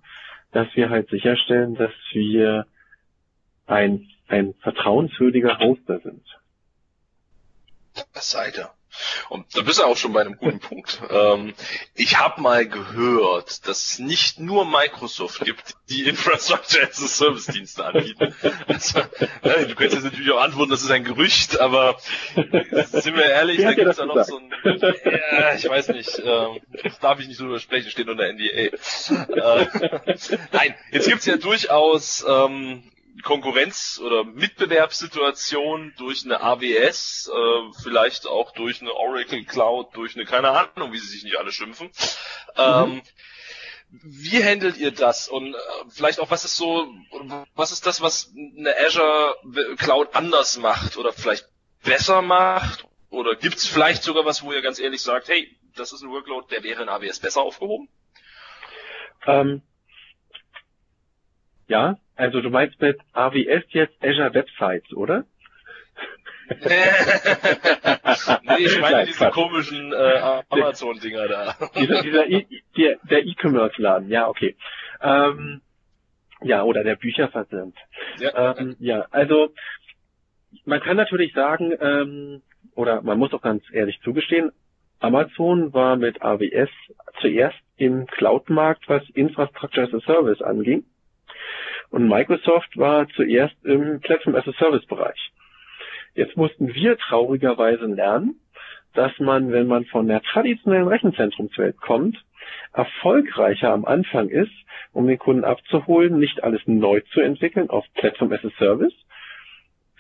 [0.53, 2.67] dass wir halt sicherstellen, dass wir
[3.67, 6.23] ein, ein vertrauenswürdiger Hoster sind.
[8.15, 8.71] Das seid ihr.
[9.29, 11.01] Und da bist du auch schon bei einem guten Punkt.
[11.11, 11.55] Ähm,
[11.95, 17.47] ich habe mal gehört, dass es nicht nur Microsoft gibt, die Infrastructure as a Service
[17.47, 18.35] Dienste anbieten.
[18.67, 18.99] Also,
[19.43, 21.99] ja, du könntest jetzt natürlich auch antworten, das ist ein Gerücht, aber
[22.35, 26.61] sind wir ehrlich, da gibt es ja noch so ein, ja, ich weiß nicht, ähm,
[26.83, 28.45] das darf ich nicht so übersprechen, steht unter NDA.
[28.45, 29.67] Äh,
[30.53, 32.83] nein, jetzt gibt's ja durchaus ähm,
[33.23, 40.25] Konkurrenz- oder Mitbewerbssituation durch eine AWS, äh, vielleicht auch durch eine Oracle Cloud, durch eine,
[40.25, 41.89] keine Ahnung, wie sie sich nicht alle schimpfen.
[41.89, 41.93] Mhm.
[42.57, 43.03] Ähm,
[43.91, 45.29] wie handelt ihr das?
[45.29, 45.59] Und äh,
[45.89, 46.93] vielleicht auch, was ist so,
[47.55, 49.37] was ist das, was eine Azure
[49.79, 51.49] Cloud anders macht oder vielleicht
[51.83, 52.87] besser macht?
[53.11, 56.11] Oder gibt es vielleicht sogar was, wo ihr ganz ehrlich sagt, hey, das ist ein
[56.11, 57.89] Workload, der wäre in AWS besser aufgehoben?
[59.27, 59.63] Ähm,
[61.69, 65.25] ja, also du meinst mit AWS jetzt Azure Websites, oder?
[66.51, 66.57] nee,
[68.59, 69.35] ich meine Nein, diese Quatsch.
[69.35, 71.55] komischen äh, Amazon-Dinger da.
[71.77, 72.47] dieser, dieser e
[72.77, 74.57] der, der E-Commerce-Laden, ja, okay.
[75.01, 75.61] Ähm,
[76.43, 77.77] ja, oder der Bücherversand.
[78.19, 78.57] Ja.
[78.59, 79.55] Ähm, ja, also
[80.65, 82.43] man kann natürlich sagen, ähm,
[82.75, 84.51] oder man muss auch ganz ehrlich zugestehen,
[85.01, 86.71] Amazon war mit AWS
[87.21, 90.85] zuerst im Cloud-Markt, was Infrastructure as a Service anging.
[91.91, 95.33] Und Microsoft war zuerst im Platform as a Service Bereich.
[96.15, 98.41] Jetzt mussten wir traurigerweise lernen,
[98.95, 102.17] dass man, wenn man von der traditionellen Rechenzentrumswelt kommt,
[102.73, 104.53] erfolgreicher am Anfang ist,
[104.93, 108.95] um den Kunden abzuholen, nicht alles neu zu entwickeln auf Platform as a Service,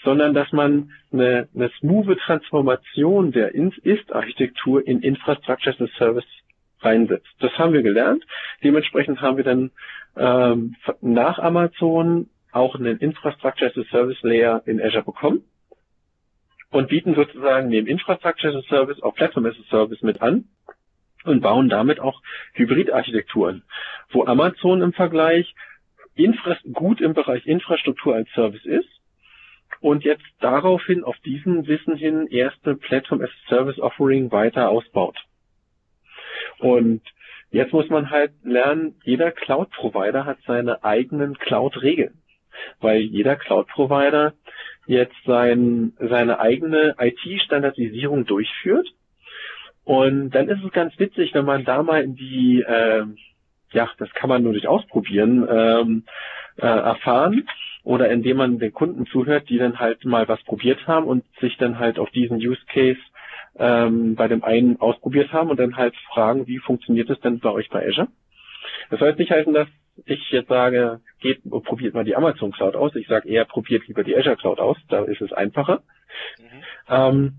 [0.02, 6.26] sondern dass man eine, eine smooth Transformation der Ist-Architektur in Infrastructure as a Service
[6.80, 7.28] reinsetzt.
[7.40, 8.24] Das haben wir gelernt.
[8.62, 9.70] Dementsprechend haben wir dann
[10.16, 15.44] ähm, nach Amazon auch einen Infrastructure as a Service Layer in Azure bekommen
[16.70, 20.48] und bieten sozusagen neben Infrastructure as a Service auch Platform as a Service mit an
[21.24, 22.22] und bauen damit auch
[22.54, 23.64] Hybridarchitekturen,
[24.10, 25.54] wo Amazon im Vergleich
[26.14, 28.88] Infra gut im Bereich Infrastruktur als Service ist
[29.80, 35.16] und jetzt daraufhin auf diesen Wissen hin erste Platform as a Service Offering weiter ausbaut.
[36.58, 37.02] Und
[37.50, 42.22] jetzt muss man halt lernen, jeder Cloud-Provider hat seine eigenen Cloud-Regeln,
[42.80, 44.34] weil jeder Cloud-Provider
[44.86, 48.88] jetzt sein, seine eigene IT-Standardisierung durchführt.
[49.84, 53.04] Und dann ist es ganz witzig, wenn man da mal in die, äh,
[53.72, 56.04] ja, das kann man nur durch Ausprobieren ähm,
[56.56, 57.46] äh, erfahren
[57.84, 61.56] oder indem man den Kunden zuhört, die dann halt mal was probiert haben und sich
[61.56, 63.00] dann halt auf diesen Use Case
[63.56, 67.50] ähm, bei dem einen ausprobiert haben und dann halt fragen, wie funktioniert es denn bei
[67.50, 68.08] euch bei Azure?
[68.90, 69.68] Das soll jetzt nicht heißen, dass
[70.04, 72.94] ich jetzt sage, geht probiert mal die Amazon Cloud aus.
[72.94, 75.82] Ich sage eher, probiert lieber die Azure Cloud aus, da ist es einfacher.
[76.38, 76.62] Mhm.
[76.88, 77.34] Ähm,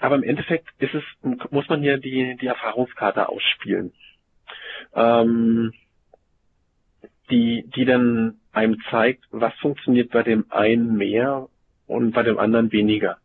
[0.00, 1.02] aber im Endeffekt ist es,
[1.50, 3.92] muss man hier die, die Erfahrungskarte ausspielen.
[4.94, 5.72] Ähm,
[7.30, 11.48] die, die dann einem zeigt, was funktioniert bei dem einen mehr
[11.86, 13.18] und bei dem anderen weniger.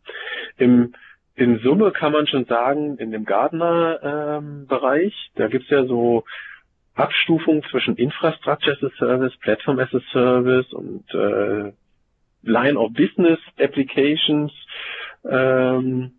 [0.56, 0.94] Im,
[1.34, 6.24] in Summe kann man schon sagen, in dem Gardner-Bereich, ähm, da gibt's ja so
[6.94, 11.72] Abstufungen zwischen Infrastructure as a Service, Platform as a Service und äh,
[12.42, 14.52] Line of Business Applications,
[15.28, 16.12] ähm,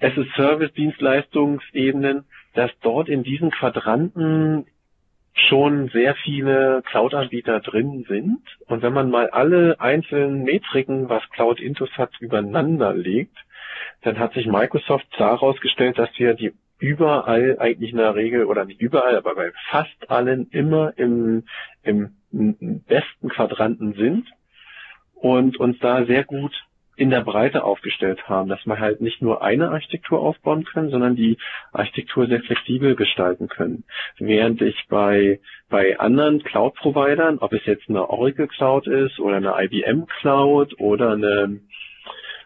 [0.00, 4.66] as a Service Dienstleistungsebenen, dass dort in diesen Quadranten
[5.34, 8.42] schon sehr viele Cloud-Anbieter drin sind.
[8.66, 13.36] Und wenn man mal alle einzelnen Metriken, was Cloud Intus hat, übereinander legt,
[14.02, 18.64] dann hat sich Microsoft klar herausgestellt, dass wir die überall eigentlich in der Regel oder
[18.64, 21.44] nicht überall, aber bei fast allen immer im,
[21.82, 24.28] im besten Quadranten sind
[25.14, 26.52] und uns da sehr gut
[26.96, 31.16] in der Breite aufgestellt haben, dass wir halt nicht nur eine Architektur aufbauen können, sondern
[31.16, 31.38] die
[31.72, 33.84] Architektur sehr flexibel gestalten können.
[34.18, 35.40] Während ich bei,
[35.70, 41.12] bei anderen Cloud-Providern, ob es jetzt eine Oracle Cloud ist oder eine IBM Cloud oder
[41.12, 41.60] eine,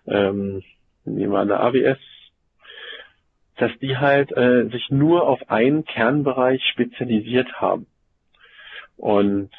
[0.06, 0.62] ähm,
[1.04, 1.98] nehmen wir eine AWS,
[3.56, 7.86] dass die halt äh, sich nur auf einen Kernbereich spezialisiert haben.
[8.96, 9.50] Und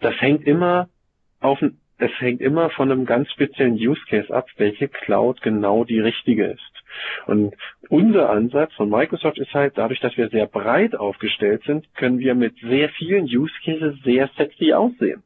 [0.00, 0.88] das hängt immer
[1.40, 1.62] auf
[2.00, 6.46] es hängt immer von einem ganz speziellen Use Case ab, welche Cloud genau die richtige
[6.46, 6.72] ist.
[7.26, 7.54] Und
[7.88, 12.34] unser Ansatz von Microsoft ist halt, dadurch, dass wir sehr breit aufgestellt sind, können wir
[12.34, 15.22] mit sehr vielen Use Cases sehr sexy aussehen.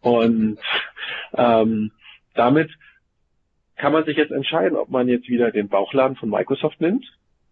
[0.00, 0.58] Und
[1.34, 1.92] ähm,
[2.34, 2.70] damit
[3.76, 7.04] kann man sich jetzt entscheiden, ob man jetzt wieder den Bauchladen von Microsoft nimmt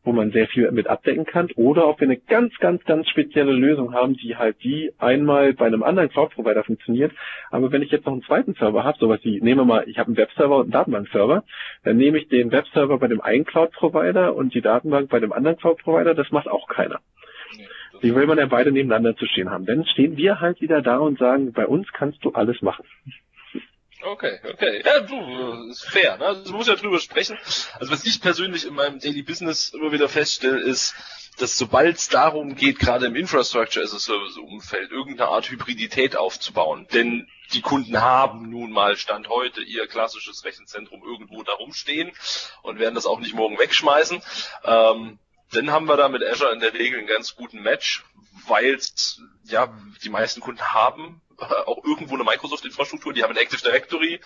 [0.03, 3.53] wo man sehr viel mit abdecken kann, oder ob wir eine ganz, ganz, ganz spezielle
[3.53, 7.13] Lösung haben, die halt die einmal bei einem anderen Cloud-Provider funktioniert.
[7.51, 9.99] Aber wenn ich jetzt noch einen zweiten Server habe, sowas wie, nehmen wir mal, ich
[9.99, 11.45] habe einen Webserver und einen Datenbankserver,
[11.85, 15.59] dann nehme ich den Webserver bei dem einen Cloud-Provider und die Datenbank bei dem anderen
[15.59, 17.01] Cloud-Provider, das macht auch keiner.
[18.03, 19.67] Die will man ja beide nebeneinander zu stehen haben.
[19.67, 22.87] Dann stehen wir halt wieder da und sagen, bei uns kannst du alles machen.
[24.03, 24.83] Okay, okay.
[24.85, 26.27] Ja, du, ist fair, ne?
[26.27, 27.39] Also, du musst ja drüber sprechen.
[27.79, 30.95] Also was ich persönlich in meinem Daily Business immer wieder feststelle, ist,
[31.39, 36.17] dass sobald es darum geht, gerade im Infrastructure as a Service Umfeld, irgendeine Art Hybridität
[36.17, 42.13] aufzubauen, denn die Kunden haben nun mal Stand heute ihr klassisches Rechenzentrum irgendwo da rumstehen
[42.63, 44.23] und werden das auch nicht morgen wegschmeißen.
[44.65, 45.19] Ähm,
[45.53, 48.05] dann haben wir da mit Azure in der Regel einen ganz guten Match,
[48.47, 48.79] weil
[49.45, 49.75] ja
[50.05, 51.21] die meisten Kunden haben
[51.67, 54.21] auch irgendwo eine Microsoft-Infrastruktur, die haben ein Active Directory,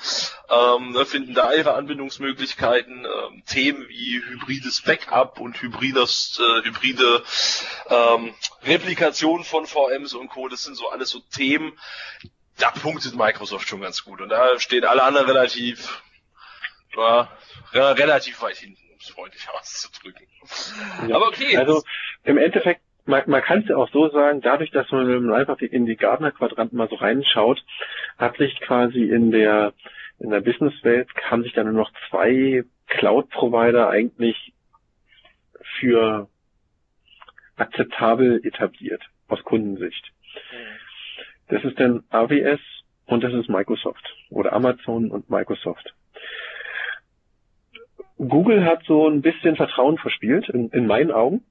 [0.50, 7.22] ähm, ne, finden da ihre Anbindungsmöglichkeiten, ähm, Themen wie hybrides Backup und hybrides, äh, hybride
[7.88, 8.34] ähm,
[8.64, 10.48] Replikation von VMs und Co.
[10.48, 11.78] Das sind so alles so Themen,
[12.58, 16.02] da punktet Microsoft schon ganz gut und da stehen alle anderen relativ,
[16.96, 17.28] ja,
[17.72, 20.26] relativ weit hinten, um es freundlich auszudrücken.
[21.08, 21.56] Ja, Aber okay.
[21.56, 21.82] Also
[22.22, 25.86] im Endeffekt man, man kann es ja auch so sagen, dadurch, dass man einfach in
[25.86, 27.62] die Gardner-Quadranten mal so reinschaut,
[28.18, 29.72] hat sich quasi in der
[30.20, 34.52] in der Businesswelt haben sich dann nur noch zwei Cloud-Provider eigentlich
[35.78, 36.28] für
[37.56, 40.12] akzeptabel etabliert aus Kundensicht.
[41.48, 42.60] Das ist dann AWS
[43.06, 45.94] und das ist Microsoft oder Amazon und Microsoft.
[48.16, 51.44] Google hat so ein bisschen Vertrauen verspielt, in, in meinen Augen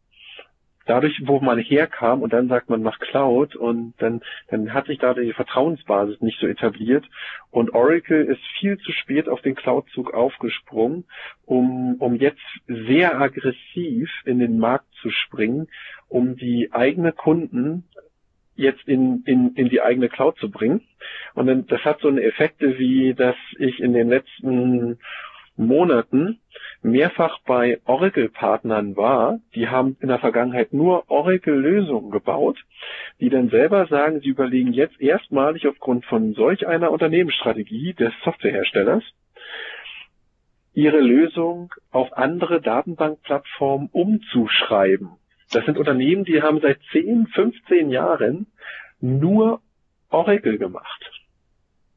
[0.86, 5.00] dadurch, wo man herkam und dann sagt man macht Cloud und dann, dann hat sich
[5.00, 7.06] da die Vertrauensbasis nicht so etabliert
[7.52, 11.06] und Oracle ist viel zu spät auf den Cloud-Zug aufgesprungen,
[11.46, 15.68] um, um jetzt sehr aggressiv in den Markt zu springen,
[16.10, 17.86] um die eigene Kunden
[18.56, 20.82] jetzt in, in, in die eigene Cloud zu bringen.
[21.34, 25.00] Und dann, das hat so eine Effekte wie, dass ich in den letzten
[25.56, 26.40] Monaten
[26.84, 32.64] mehrfach bei Oracle-Partnern war, die haben in der Vergangenheit nur Oracle-Lösungen gebaut,
[33.20, 39.04] die dann selber sagen, sie überlegen jetzt erstmalig aufgrund von solch einer Unternehmensstrategie des Softwareherstellers,
[40.74, 45.12] ihre Lösung auf andere Datenbankplattformen umzuschreiben.
[45.52, 48.48] Das sind Unternehmen, die haben seit 10, 15 Jahren
[49.00, 49.62] nur
[50.10, 51.12] Oracle gemacht.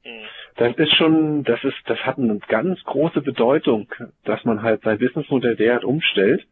[0.05, 3.89] Mhm das ist schon, das ist, das hat eine ganz große Bedeutung,
[4.25, 6.47] dass man halt sein Businessmodell derart umstellt.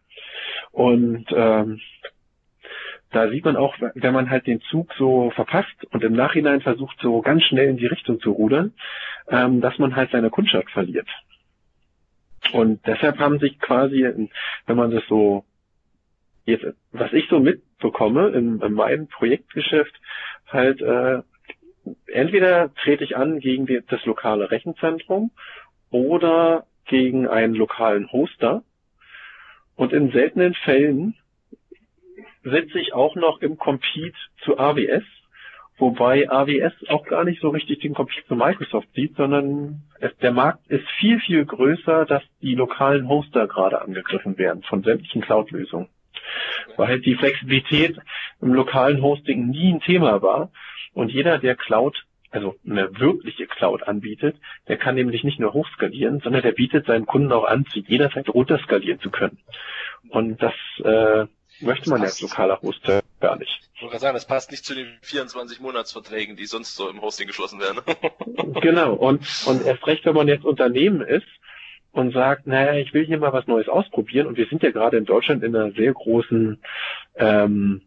[0.73, 1.81] Und ähm,
[3.11, 6.99] da sieht man auch, wenn man halt den Zug so verpasst und im Nachhinein versucht,
[7.01, 8.75] so ganz schnell in die Richtung zu rudern,
[9.29, 11.09] ähm, dass man halt seine Kundschaft verliert.
[12.53, 14.05] Und deshalb haben sich quasi,
[14.67, 15.45] wenn man das so
[16.45, 19.95] jetzt, was ich so mitbekomme in, in meinem Projektgeschäft,
[20.49, 21.23] halt äh,
[22.07, 25.31] entweder trete ich an gegen die, das lokale Rechenzentrum
[25.91, 28.63] oder gegen einen lokalen Hoster.
[29.77, 31.17] Und in seltenen Fällen
[32.43, 35.03] sitze ich auch noch im Compete zu AWS,
[35.79, 40.33] wobei AWS auch gar nicht so richtig den Compete zu Microsoft sieht, sondern es, der
[40.33, 45.89] Markt ist viel, viel größer, dass die lokalen Hoster gerade angegriffen werden von sämtlichen Cloud-Lösungen.
[46.77, 47.99] Weil halt die Flexibilität
[48.41, 50.51] im lokalen Hosting nie ein Thema war
[50.93, 54.37] und jeder, der Cloud, also eine wirkliche Cloud anbietet,
[54.69, 58.11] der kann nämlich nicht nur hochskalieren, sondern der bietet seinen Kunden auch an, zu jeder
[58.11, 59.39] Zeit runterskalieren zu können.
[60.09, 61.27] Und das äh,
[61.61, 63.61] möchte man als lokaler Hoster gar nicht.
[63.75, 67.01] Ich wollte gerade sagen, das passt nicht zu den 24 Monatsverträgen, die sonst so im
[67.01, 67.81] Hosting geschlossen werden.
[68.61, 68.95] genau.
[68.95, 71.27] Und, und erst recht, wenn man jetzt Unternehmen ist
[71.95, 74.97] und sagt, naja, ich will hier mal was Neues ausprobieren und wir sind ja gerade
[74.97, 76.59] in Deutschland in einer sehr großen
[77.17, 77.83] ähm,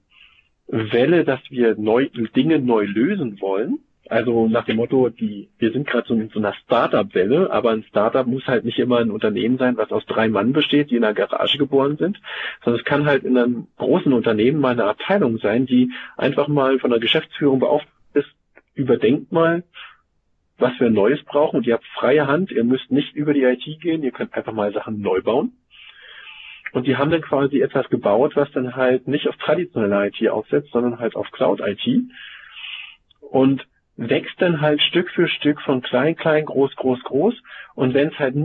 [0.68, 3.80] Welle, dass wir neu, Dinge neu lösen wollen.
[4.10, 7.84] Also nach dem Motto, die, wir sind gerade so in so einer Startup-Welle, aber ein
[7.84, 11.04] Startup muss halt nicht immer ein Unternehmen sein, was aus drei Mann besteht, die in
[11.04, 12.18] einer Garage geboren sind,
[12.64, 16.80] sondern es kann halt in einem großen Unternehmen mal eine Abteilung sein, die einfach mal
[16.80, 18.30] von der Geschäftsführung beauftragt ist,
[18.74, 19.64] überdenkt mal,
[20.58, 23.82] was wir Neues brauchen und ihr habt freie Hand, ihr müsst nicht über die IT
[23.82, 25.54] gehen, ihr könnt einfach mal Sachen neu bauen.
[26.74, 30.72] Und die haben dann quasi etwas gebaut, was dann halt nicht auf traditionelle IT aufsetzt,
[30.72, 32.12] sondern halt auf Cloud-IT.
[33.22, 37.36] Und wächst dann halt Stück für Stück von klein, klein, groß, groß, groß.
[37.76, 38.36] Und wenn es halt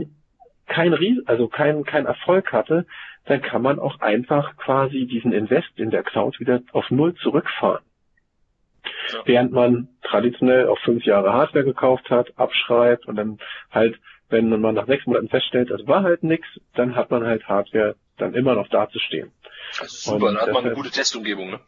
[0.67, 2.85] kein Ries also kein, kein Erfolg hatte,
[3.25, 7.83] dann kann man auch einfach quasi diesen Invest in der Cloud wieder auf Null zurückfahren.
[9.11, 9.21] Ja.
[9.25, 13.39] Während man traditionell auf fünf Jahre Hardware gekauft hat, abschreibt und dann
[13.71, 13.99] halt,
[14.29, 17.95] wenn man nach sechs Monaten feststellt, das war halt nichts, dann hat man halt Hardware
[18.17, 19.31] dann immer noch dazustehen.
[19.79, 21.59] Das ist super, und dann hat man eine gute Testumgebung, ne?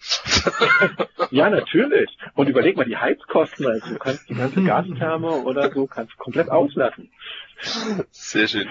[1.32, 2.18] ja, natürlich.
[2.36, 6.50] Und überleg mal die Heizkosten, also du kannst die ganze Gastherme oder so kannst komplett
[6.50, 7.10] auslassen.
[8.12, 8.70] Sehr schön.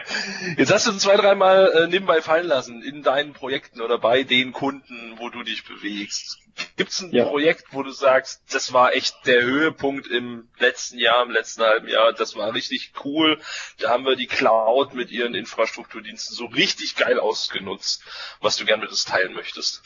[0.58, 4.52] Jetzt hast du zwei, dreimal äh, nebenbei fallen lassen in deinen Projekten oder bei den
[4.52, 6.38] Kunden, wo du dich bewegst.
[6.76, 7.24] Gibt es ein ja.
[7.24, 11.88] Projekt, wo du sagst, das war echt der Höhepunkt im letzten Jahr, im letzten halben
[11.88, 13.40] Jahr, das war richtig cool.
[13.78, 18.04] Da haben wir die Cloud mit ihren Infrastrukturdiensten so richtig geil ausgenutzt,
[18.40, 19.82] was du gerne mit uns teilen möchtest.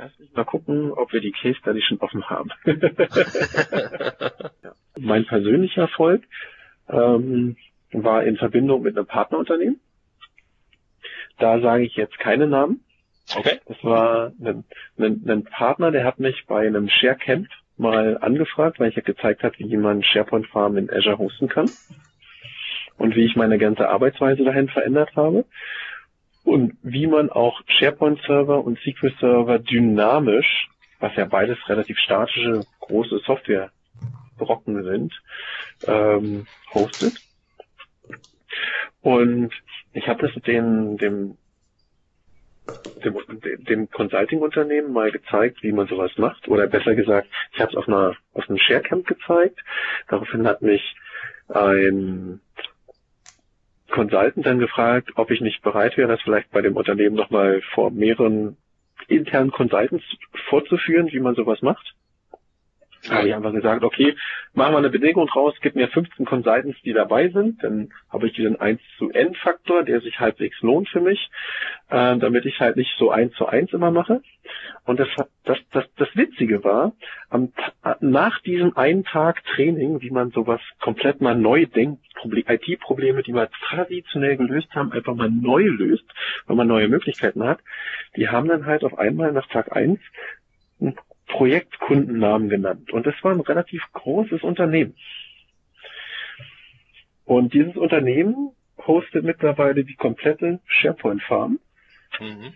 [0.00, 2.48] Lass mich mal gucken, ob wir die Case Study schon offen haben.
[4.98, 6.22] Mein persönlicher Erfolg
[6.88, 7.58] ähm,
[7.92, 9.78] war in Verbindung mit einem Partnerunternehmen.
[11.38, 12.82] Da sage ich jetzt keine Namen.
[13.36, 13.60] Okay.
[13.66, 14.64] Das war ein,
[14.98, 19.42] ein, ein Partner, der hat mich bei einem ShareCamp mal angefragt, weil ich ja gezeigt
[19.42, 21.70] habe, wie man SharePoint Farm in Azure hosten kann
[22.96, 25.44] und wie ich meine ganze Arbeitsweise dahin verändert habe
[26.44, 30.68] und wie man auch SharePoint Server und SQL Server dynamisch,
[30.98, 35.22] was ja beides relativ statische große Softwarebrocken sind,
[35.86, 37.14] ähm, hostet.
[39.02, 39.52] Und
[39.92, 41.36] ich habe das den, dem
[43.04, 43.16] dem,
[43.64, 46.46] dem Consulting-Unternehmen mal gezeigt, wie man sowas macht.
[46.48, 49.58] Oder besser gesagt, ich habe es auf einer auf einem Sharecamp gezeigt.
[50.08, 50.94] Daraufhin hat mich
[51.48, 52.40] ein
[53.90, 57.90] Consultant dann gefragt, ob ich nicht bereit wäre, das vielleicht bei dem Unternehmen nochmal vor
[57.90, 58.56] mehreren
[59.08, 60.04] internen Consultants
[60.48, 61.94] vorzuführen, wie man sowas macht.
[63.08, 64.14] Da habe ich einfach gesagt, okay,
[64.52, 68.34] machen wir eine Bedingung draus, gib mir 15 Consultants, die dabei sind, dann habe ich
[68.34, 71.30] diesen 1 zu N Faktor, der sich halbwegs lohnt für mich,
[71.88, 74.20] äh, damit ich halt nicht so 1 zu 1 immer mache.
[74.84, 75.08] Und das,
[75.44, 76.92] das, das, das Witzige war,
[77.30, 77.52] am,
[78.00, 83.48] nach diesem einen Tag Training, wie man sowas komplett mal neu denkt, IT-Probleme, die wir
[83.68, 86.04] traditionell gelöst haben, einfach mal neu löst,
[86.46, 87.60] weil man neue Möglichkeiten hat,
[88.16, 89.98] die haben dann halt auf einmal nach Tag 1
[91.30, 92.92] Projektkundennamen genannt.
[92.92, 94.94] Und das war ein relativ großes Unternehmen.
[97.24, 98.50] Und dieses Unternehmen
[98.86, 101.60] hostet mittlerweile die komplette SharePoint Farm
[102.18, 102.54] mhm.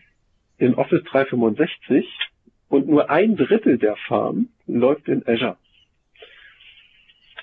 [0.59, 2.07] in Office 365
[2.69, 5.57] und nur ein Drittel der Farm läuft in Azure.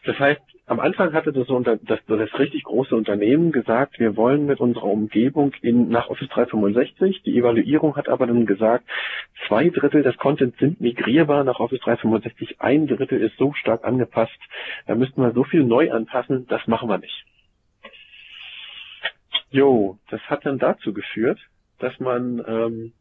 [0.04, 0.42] Das heißt,
[0.72, 1.48] am Anfang hatte das,
[1.84, 7.24] das, das richtig große Unternehmen gesagt, wir wollen mit unserer Umgebung in, nach Office 365.
[7.24, 8.86] Die Evaluierung hat aber dann gesagt,
[9.48, 14.40] zwei Drittel des Contents sind migrierbar nach Office 365, ein Drittel ist so stark angepasst,
[14.88, 17.26] da müssten wir so viel neu anpassen, das machen wir nicht.
[19.50, 21.40] Jo, das hat dann dazu geführt,
[21.80, 22.94] dass man, ähm,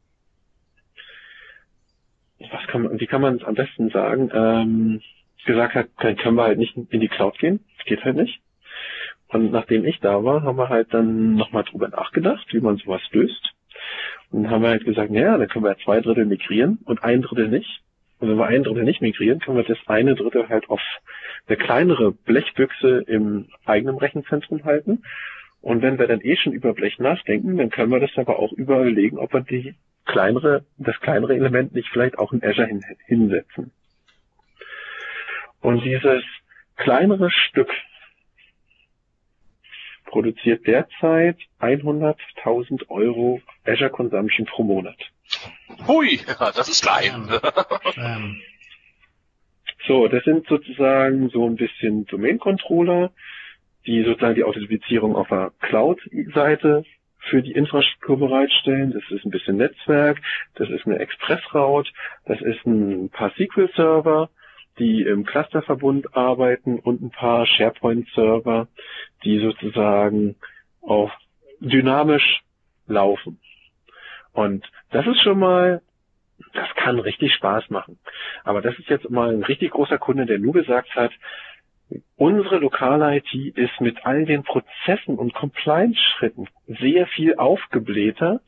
[2.50, 5.00] was kann man, wie kann man es am besten sagen, ähm,
[5.44, 7.64] gesagt hat, können wir halt nicht in die Cloud gehen.
[7.76, 8.40] Das geht halt nicht.
[9.28, 13.02] Und nachdem ich da war, haben wir halt dann nochmal drüber nachgedacht, wie man sowas
[13.12, 13.54] löst.
[14.30, 17.22] Und dann haben wir halt gesagt, naja, dann können wir zwei Drittel migrieren und ein
[17.22, 17.82] Drittel nicht.
[18.18, 20.80] Und wenn wir ein Drittel nicht migrieren, können wir das eine Drittel halt auf
[21.46, 25.02] eine kleinere Blechbüchse im eigenen Rechenzentrum halten.
[25.62, 28.52] Und wenn wir dann eh schon über Blech nachdenken, dann können wir das aber auch
[28.52, 29.74] überlegen, ob wir die
[30.06, 33.72] kleinere, das kleinere Element nicht vielleicht auch in Azure hin, hinsetzen.
[35.60, 36.22] Und dieses
[36.76, 37.70] kleinere Stück
[40.06, 44.96] produziert derzeit 100.000 Euro Azure Consumption pro Monat.
[45.86, 47.28] Hui, das ist klein.
[49.86, 53.12] So, das sind sozusagen so ein bisschen Domain-Controller,
[53.86, 56.84] die sozusagen die Authentifizierung auf der Cloud-Seite
[57.18, 58.92] für die Infrastruktur bereitstellen.
[58.92, 60.20] Das ist ein bisschen Netzwerk,
[60.54, 61.90] das ist eine Express-Route,
[62.26, 64.30] das ist ein paar SQL-Server,
[64.80, 68.66] die im Clusterverbund arbeiten und ein paar SharePoint-Server,
[69.22, 70.34] die sozusagen
[70.82, 71.12] auch
[71.60, 72.42] dynamisch
[72.88, 73.38] laufen.
[74.32, 75.82] Und das ist schon mal
[76.54, 77.98] Das kann richtig Spaß machen.
[78.44, 81.12] Aber das ist jetzt mal ein richtig großer Kunde, der nur gesagt hat,
[82.16, 88.40] unsere lokale IT ist mit all den Prozessen und Compliance-Schritten sehr viel aufgeblähter,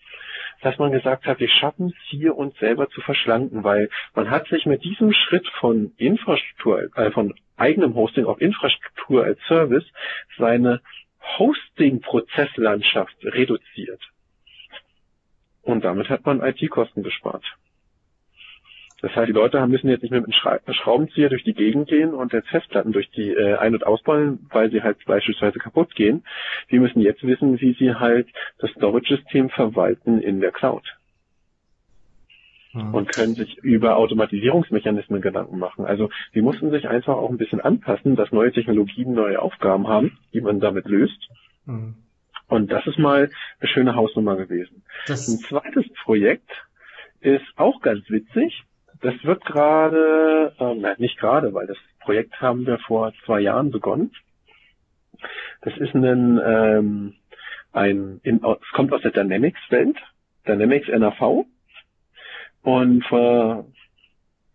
[0.62, 4.46] dass man gesagt hat, wir schaffen es hier uns selber zu verschlanken, weil man hat
[4.48, 9.84] sich mit diesem Schritt von Infrastruktur, äh, von eigenem Hosting auf Infrastruktur als Service
[10.38, 10.80] seine
[11.38, 14.00] Hosting-Prozesslandschaft reduziert.
[15.62, 17.44] Und damit hat man IT-Kosten gespart.
[19.02, 22.14] Das heißt, die Leute müssen jetzt nicht mehr mit einem Schraubenzieher durch die Gegend gehen
[22.14, 26.24] und jetzt Festplatten durch die äh, ein- und ausbauen, weil sie halt beispielsweise kaputt gehen.
[26.70, 28.28] Die müssen jetzt wissen, wie sie halt
[28.58, 30.84] das Storage-System verwalten in der Cloud.
[32.70, 32.94] Hm.
[32.94, 35.84] Und können sich über Automatisierungsmechanismen Gedanken machen.
[35.84, 40.16] Also sie mussten sich einfach auch ein bisschen anpassen, dass neue Technologien neue Aufgaben haben,
[40.32, 41.28] die man damit löst.
[41.66, 41.96] Hm.
[42.46, 44.84] Und das ist mal eine schöne Hausnummer gewesen.
[45.08, 46.50] Das ein zweites Projekt
[47.20, 48.62] ist auch ganz witzig.
[49.02, 53.72] Das wird gerade, äh, nein, nicht gerade, weil das Projekt haben wir vor zwei Jahren
[53.72, 54.12] begonnen.
[55.62, 57.14] Das ist ein, ähm,
[57.72, 59.96] ein in, es kommt aus der Dynamics-Welt,
[60.46, 61.46] Dynamics NAV.
[62.62, 63.66] Und vor,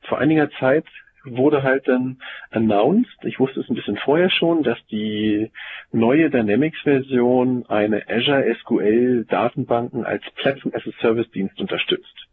[0.04, 0.86] vor einiger Zeit
[1.26, 2.22] wurde halt dann
[2.52, 5.52] announced, ich wusste es ein bisschen vorher schon, dass die
[5.92, 12.27] neue Dynamics-Version eine Azure SQL Datenbanken als Platform as a Service Dienst unterstützt.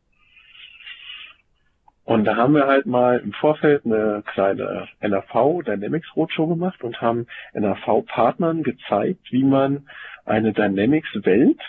[2.04, 7.00] Und da haben wir halt mal im Vorfeld eine kleine NAV Dynamics Roadshow gemacht und
[7.00, 9.88] haben NAV Partnern gezeigt, wie man
[10.26, 11.60] eine Dynamics Welt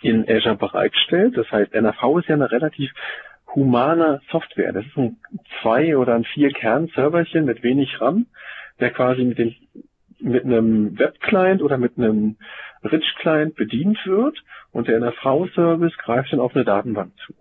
[0.00, 1.36] in Azure bereitstellt.
[1.36, 2.90] Das heißt, NAV ist ja eine relativ
[3.54, 4.72] humane Software.
[4.72, 5.18] Das ist ein
[5.60, 8.26] zwei oder ein vier Kern Serverchen mit wenig RAM,
[8.80, 9.54] der quasi mit dem
[10.18, 12.36] mit einem Web-Client oder mit einem
[12.84, 14.38] Rich-Client bedient wird
[14.70, 17.34] und der NAV-Service greift dann auf eine Datenbank zu.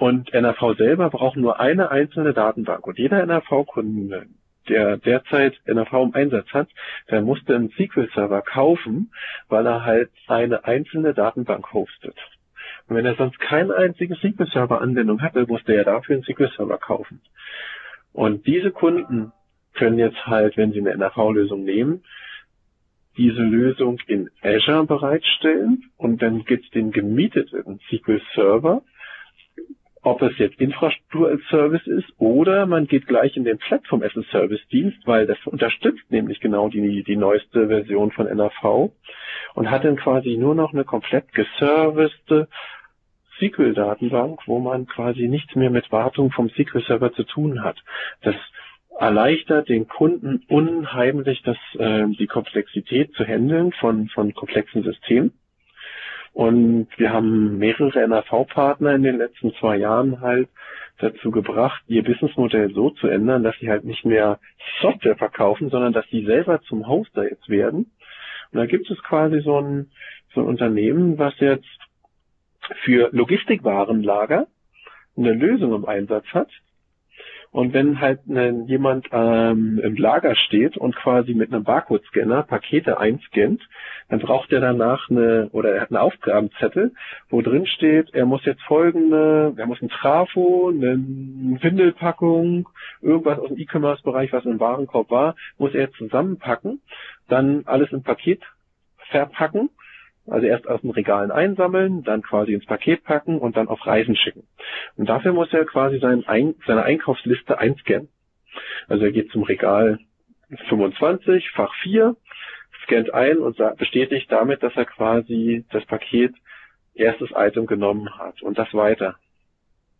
[0.00, 2.86] Und NRV selber braucht nur eine einzelne Datenbank.
[2.86, 4.28] Und jeder NRV-Kunde,
[4.66, 6.68] der derzeit NRV im Einsatz hat,
[7.10, 9.12] der musste einen SQL-Server kaufen,
[9.50, 12.16] weil er halt eine einzelne Datenbank hostet.
[12.88, 17.20] Und wenn er sonst keine einzige SQL-Server-Anwendung hatte, musste er dafür einen SQL-Server kaufen.
[18.14, 19.32] Und diese Kunden
[19.74, 22.04] können jetzt halt, wenn sie eine NRV-Lösung nehmen,
[23.18, 28.80] diese Lösung in Azure bereitstellen und dann gibt's den gemieteten SQL-Server,
[30.02, 34.16] ob es jetzt Infrastruktur als Service ist oder man geht gleich in den Platform as
[34.16, 38.92] a Service Dienst, weil das unterstützt nämlich genau die, die neueste Version von NAV
[39.54, 42.48] und hat dann quasi nur noch eine komplett geservicete
[43.38, 47.76] SQL-Datenbank, wo man quasi nichts mehr mit Wartung vom SQL-Server zu tun hat.
[48.22, 48.34] Das
[48.98, 55.32] erleichtert den Kunden unheimlich das, äh, die Komplexität zu handeln von, von komplexen Systemen.
[56.32, 60.48] Und wir haben mehrere NAV-Partner in den letzten zwei Jahren halt
[60.98, 64.38] dazu gebracht, ihr Businessmodell so zu ändern, dass sie halt nicht mehr
[64.80, 67.90] Software verkaufen, sondern dass sie selber zum Hoster jetzt werden.
[68.52, 69.90] Und da gibt es quasi so ein,
[70.34, 71.66] so ein Unternehmen, was jetzt
[72.84, 74.46] für Logistikwarenlager
[75.16, 76.50] eine Lösung im Einsatz hat,
[77.52, 82.98] und wenn halt ne, jemand ähm, im Lager steht und quasi mit einem Barcode-Scanner Pakete
[82.98, 83.60] einscannt,
[84.08, 86.92] dann braucht er danach eine, oder er hat einen Aufgabenzettel,
[87.28, 90.96] wo drin steht, er muss jetzt folgende, er muss ein Trafo, eine
[91.60, 92.68] Windelpackung,
[93.02, 96.80] irgendwas aus dem E-Commerce-Bereich, was im Warenkorb war, muss er zusammenpacken,
[97.28, 98.42] dann alles im Paket
[99.10, 99.70] verpacken
[100.26, 104.16] also erst aus den Regalen einsammeln, dann quasi ins Paket packen und dann auf Reisen
[104.16, 104.46] schicken.
[104.96, 108.08] Und dafür muss er quasi sein Ein seine Einkaufsliste einscannen.
[108.88, 109.98] Also er geht zum Regal
[110.68, 112.16] 25, Fach 4,
[112.84, 116.34] scannt ein und bestätigt damit, dass er quasi das Paket
[116.94, 119.16] erstes Item genommen hat und das weiter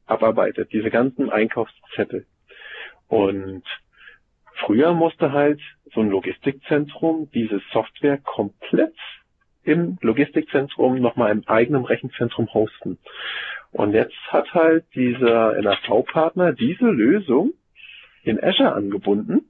[0.07, 2.27] abarbeitet, diese ganzen Einkaufszettel.
[3.07, 3.63] Und
[4.55, 5.61] früher musste halt
[5.95, 8.95] so ein Logistikzentrum diese Software komplett
[9.71, 12.99] im Logistikzentrum nochmal im eigenen Rechenzentrum hosten.
[13.73, 17.53] Und jetzt hat halt dieser NAV-Partner diese Lösung
[18.25, 19.47] in Azure angebunden.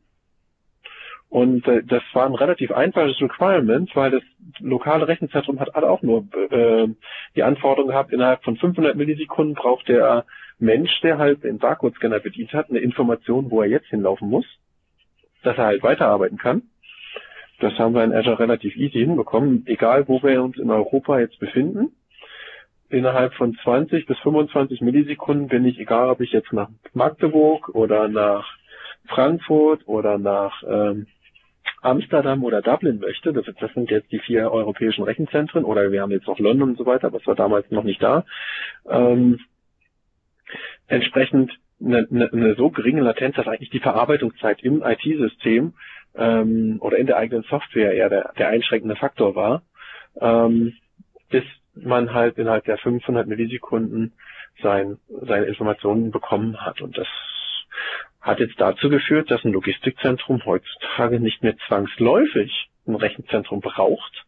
[1.30, 4.22] Und äh, das war ein relativ einfaches Requirement, weil das
[4.58, 6.88] lokale Rechenzentrum hat auch nur äh,
[7.36, 10.24] die Anforderung gehabt, innerhalb von 500 Millisekunden braucht der
[10.58, 14.44] Mensch, der halt den Barcode-Scanner bedient hat, eine Information, wo er jetzt hinlaufen muss,
[15.42, 16.62] dass er halt weiterarbeiten kann.
[17.60, 21.38] Das haben wir in Azure relativ easy hinbekommen, egal wo wir uns in Europa jetzt
[21.38, 21.92] befinden.
[22.88, 28.08] Innerhalb von 20 bis 25 Millisekunden bin ich, egal ob ich jetzt nach Magdeburg oder
[28.08, 28.46] nach
[29.08, 31.06] Frankfurt oder nach ähm,
[31.82, 36.10] Amsterdam oder Dublin möchte, das, das, sind jetzt die vier europäischen Rechenzentren, oder wir haben
[36.10, 38.24] jetzt noch London und so weiter, das war damals noch nicht da,
[38.88, 39.38] ähm,
[40.88, 41.52] entsprechend
[41.82, 45.74] eine, eine, eine so geringe Latenz, dass eigentlich die Verarbeitungszeit im IT-System
[46.16, 49.62] ähm, oder in der eigenen Software eher der, der einschränkende Faktor war,
[50.20, 50.74] ähm,
[51.30, 51.44] bis
[51.74, 54.12] man halt innerhalb der 500 Millisekunden
[54.62, 56.80] sein, seine Informationen bekommen hat.
[56.80, 57.06] Und das
[58.20, 64.24] hat jetzt dazu geführt, dass ein Logistikzentrum heutzutage nicht mehr zwangsläufig ein Rechenzentrum braucht,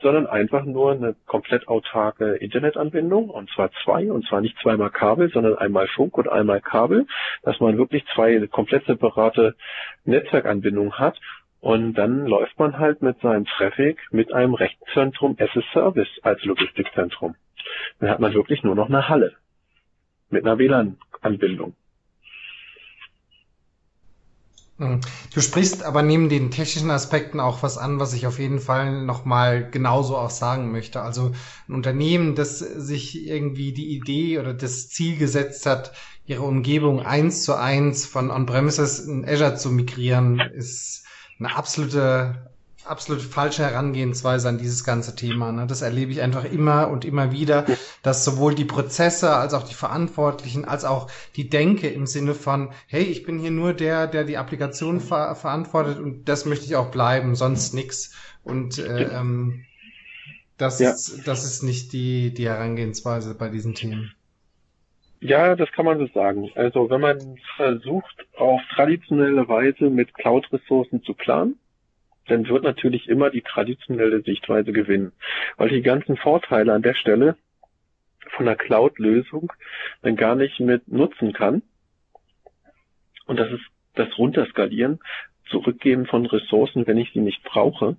[0.00, 5.30] sondern einfach nur eine komplett autarke Internetanbindung und zwar zwei und zwar nicht zweimal Kabel,
[5.30, 7.06] sondern einmal Funk und einmal Kabel,
[7.42, 9.54] dass man wirklich zwei komplett separate
[10.04, 11.18] Netzwerkanbindungen hat
[11.60, 16.44] und dann läuft man halt mit seinem Traffic mit einem Rechenzentrum as a Service als
[16.44, 17.34] Logistikzentrum.
[17.98, 19.34] Dann hat man wirklich nur noch eine Halle
[20.30, 21.74] mit einer WLAN-Anbindung.
[24.78, 25.00] Hm.
[25.34, 29.02] Du sprichst aber neben den technischen Aspekten auch was an, was ich auf jeden Fall
[29.02, 31.02] nochmal genauso auch sagen möchte.
[31.02, 31.32] Also
[31.68, 35.92] ein Unternehmen, das sich irgendwie die Idee oder das Ziel gesetzt hat,
[36.26, 41.04] ihre Umgebung eins zu eins von On-Premises in Azure zu migrieren, ist
[41.40, 42.47] eine absolute
[42.88, 45.52] absolut falsche Herangehensweise an dieses ganze Thema.
[45.52, 45.66] Ne?
[45.66, 47.66] Das erlebe ich einfach immer und immer wieder,
[48.02, 52.70] dass sowohl die Prozesse als auch die Verantwortlichen, als auch die Denke im Sinne von,
[52.86, 56.76] hey, ich bin hier nur der, der die Applikation ver verantwortet und das möchte ich
[56.76, 58.14] auch bleiben, sonst nix.
[58.42, 59.64] Und äh, ähm,
[60.56, 60.90] das, ja.
[60.90, 64.14] ist, das ist nicht die, die Herangehensweise bei diesen Themen.
[65.20, 66.50] Ja, das kann man so sagen.
[66.54, 71.58] Also wenn man versucht, auf traditionelle Weise mit Cloud-Ressourcen zu planen,
[72.30, 75.12] dann wird natürlich immer die traditionelle Sichtweise gewinnen.
[75.56, 77.36] Weil die ganzen Vorteile an der Stelle
[78.36, 79.52] von der Cloud-Lösung
[80.02, 81.62] dann gar nicht mit nutzen kann.
[83.26, 83.64] Und das ist
[83.94, 85.00] das Runterskalieren,
[85.50, 87.96] Zurückgeben von Ressourcen, wenn ich sie nicht brauche.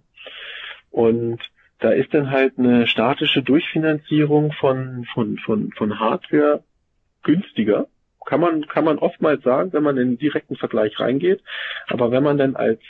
[0.92, 1.40] Und
[1.80, 6.64] da ist dann halt eine statische Durchfinanzierung von, von, von, von Hardware
[7.24, 7.88] günstiger.
[8.26, 11.42] Kann man, kann man oftmals sagen, wenn man in den direkten Vergleich reingeht.
[11.88, 12.82] Aber wenn man dann als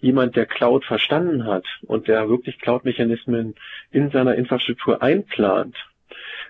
[0.00, 3.54] jemand, der Cloud verstanden hat und der wirklich Cloud-Mechanismen
[3.90, 5.76] in seiner Infrastruktur einplant,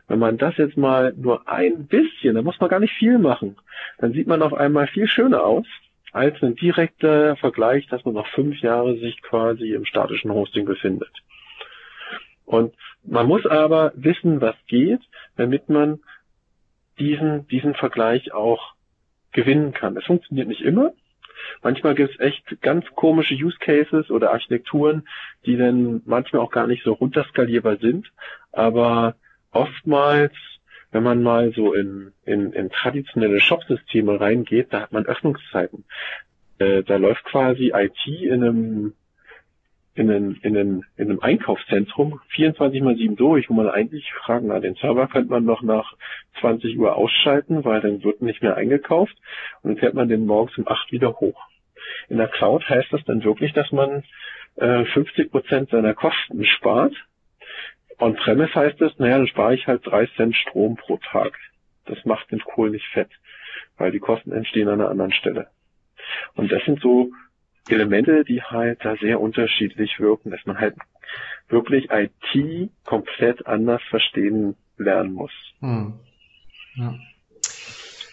[0.08, 3.56] wenn man das jetzt mal nur ein bisschen, da muss man gar nicht viel machen,
[3.98, 5.66] dann sieht man auf einmal viel schöner aus
[6.12, 11.12] als ein direkter Vergleich, dass man noch fünf Jahre sich quasi im statischen Hosting befindet.
[12.44, 12.74] Und
[13.04, 15.00] man muss aber wissen, was geht,
[15.36, 16.00] damit man
[16.98, 18.74] diesen, diesen Vergleich auch
[19.32, 19.96] gewinnen kann.
[19.96, 20.92] Es funktioniert nicht immer,
[21.62, 25.06] Manchmal gibt es echt ganz komische Use Cases oder Architekturen,
[25.46, 28.10] die dann manchmal auch gar nicht so runterskalierbar sind.
[28.52, 29.16] Aber
[29.52, 30.32] oftmals,
[30.92, 35.84] wenn man mal so in, in, in traditionelle Shopsysteme reingeht, da hat man Öffnungszeiten.
[36.58, 38.92] Äh, da läuft quasi IT in einem
[39.94, 44.48] in, einem, in, einem, in einem Einkaufszentrum 24 mal 7 durch, wo man eigentlich fragen,
[44.48, 45.94] na, den Server könnte man noch nach
[46.40, 49.14] 20 Uhr ausschalten, weil dann wird nicht mehr eingekauft
[49.62, 51.40] und dann fährt man den morgens um 8 wieder hoch.
[52.08, 54.04] In der Cloud heißt das dann wirklich, dass man
[54.56, 56.94] äh, 50 Prozent seiner Kosten spart.
[57.98, 61.36] On-Premise heißt es, naja, dann spare ich halt 3 Cent Strom pro Tag.
[61.86, 63.10] Das macht den Kohl nicht fett,
[63.76, 65.48] weil die Kosten entstehen an einer anderen Stelle.
[66.34, 67.10] Und das sind so
[67.74, 70.76] Elemente, die halt da sehr unterschiedlich wirken, dass man halt
[71.48, 75.32] wirklich IT komplett anders verstehen lernen muss.
[75.60, 75.98] Hm.
[76.76, 76.94] Ja.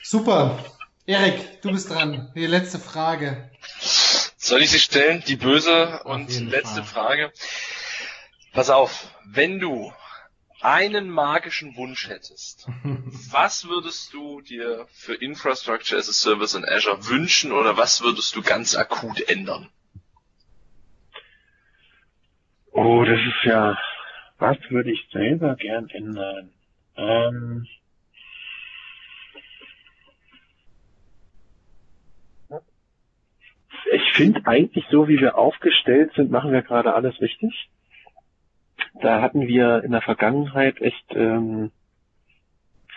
[0.04, 0.58] Super.
[1.06, 2.32] Erik, du bist dran.
[2.36, 3.50] Die letzte Frage.
[3.80, 5.24] Soll ich sie stellen?
[5.28, 7.06] Die böse und letzte Fall.
[7.06, 7.32] Frage.
[8.54, 9.94] Pass auf, wenn du
[10.62, 12.68] einen magischen Wunsch hättest,
[13.32, 18.36] was würdest du dir für Infrastructure as a Service in Azure wünschen oder was würdest
[18.36, 19.70] du ganz akut ändern?
[22.72, 23.78] Oh, das ist ja,
[24.38, 26.52] was würde ich selber gern ändern?
[26.96, 27.68] Ähm,
[33.92, 37.70] ich finde eigentlich so, wie wir aufgestellt sind, machen wir gerade alles richtig
[39.02, 41.72] da hatten wir in der Vergangenheit echt ähm,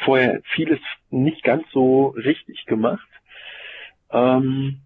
[0.04, 0.80] vorher vieles
[1.10, 3.06] nicht ganz so richtig gemacht.
[4.10, 4.80] Ähm,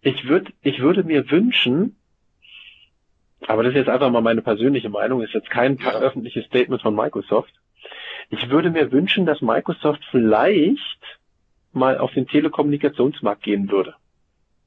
[0.00, 1.96] ich würde ich würde mir wünschen,
[3.46, 5.92] aber das ist jetzt einfach mal meine persönliche Meinung, ist jetzt kein ja.
[5.92, 7.52] öffentliches Statement von Microsoft.
[8.30, 11.18] Ich würde mir wünschen, dass Microsoft vielleicht
[11.72, 13.94] mal auf den Telekommunikationsmarkt gehen würde.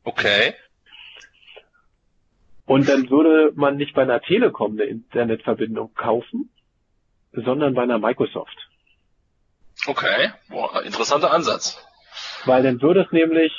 [0.03, 0.53] Okay.
[2.69, 6.51] Und dann würde man nicht bei einer Telekom eine Internetverbindung kaufen,
[7.31, 8.55] sondern bei einer Microsoft.
[9.87, 11.83] Okay, Boah, interessanter Ansatz.
[12.45, 13.51] Weil dann würde es nämlich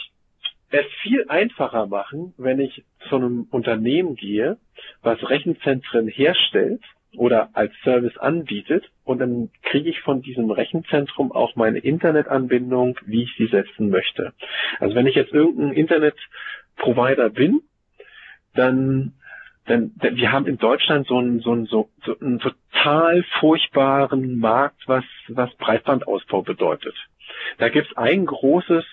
[0.70, 4.58] es viel einfacher machen, wenn ich zu einem Unternehmen gehe,
[5.02, 6.84] was Rechenzentren herstellt
[7.16, 13.24] oder als Service anbietet und dann kriege ich von diesem Rechenzentrum auch meine Internetanbindung, wie
[13.24, 14.34] ich sie setzen möchte.
[14.78, 17.62] Also wenn ich jetzt irgendein Internetprovider bin,
[18.54, 19.14] dann
[19.68, 24.38] denn, denn wir haben in Deutschland so einen, so einen, so, so einen total furchtbaren
[24.38, 26.94] Markt, was, was Breitbandausbau bedeutet.
[27.58, 28.84] Da gibt's ein großes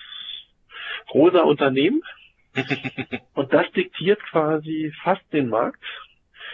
[1.12, 2.02] rosa Unternehmen
[3.34, 5.82] und das diktiert quasi fast den Markt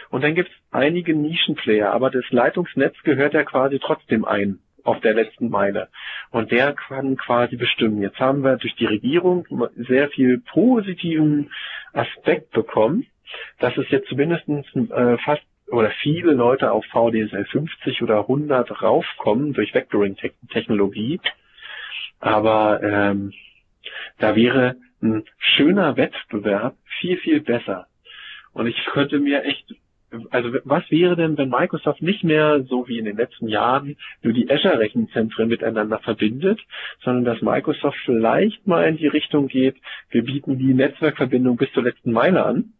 [0.09, 5.01] und dann gibt es einige Nischenplayer, aber das Leitungsnetz gehört ja quasi trotzdem ein auf
[5.01, 5.89] der letzten Meile.
[6.31, 8.01] Und der kann quasi bestimmen.
[8.01, 11.51] Jetzt haben wir durch die Regierung sehr viel positiven
[11.91, 13.07] Aspekt bekommen,
[13.59, 19.53] dass es jetzt zumindest äh, fast oder viele Leute auf VDSL 50 oder 100 raufkommen
[19.53, 21.19] durch Vectoring-Technologie.
[22.19, 23.33] Aber ähm,
[24.19, 27.87] da wäre ein schöner Wettbewerb viel, viel besser.
[28.53, 29.73] Und ich könnte mir echt
[30.29, 34.33] also was wäre denn, wenn Microsoft nicht mehr so wie in den letzten Jahren nur
[34.33, 36.59] die Azure-Rechenzentren miteinander verbindet,
[37.03, 39.77] sondern dass Microsoft vielleicht mal in die Richtung geht,
[40.09, 42.73] wir bieten die Netzwerkverbindung bis zur letzten Meile an,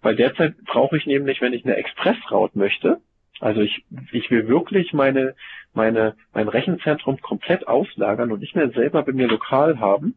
[0.00, 2.98] weil derzeit brauche ich nämlich, wenn ich eine Express-Route möchte,
[3.40, 5.34] also ich, ich will wirklich meine,
[5.74, 10.14] meine, mein Rechenzentrum komplett auslagern und nicht mehr selber bei mir lokal haben,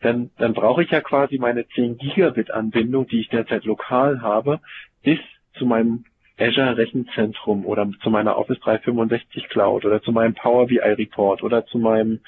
[0.00, 4.60] dann, dann brauche ich ja quasi meine 10 Gigabit Anbindung, die ich derzeit lokal habe,
[5.02, 5.18] bis
[5.54, 6.04] zu meinem
[6.38, 11.64] Azure Rechenzentrum oder zu meiner Office 365 Cloud oder zu meinem Power BI Report oder
[11.66, 12.20] zu meinem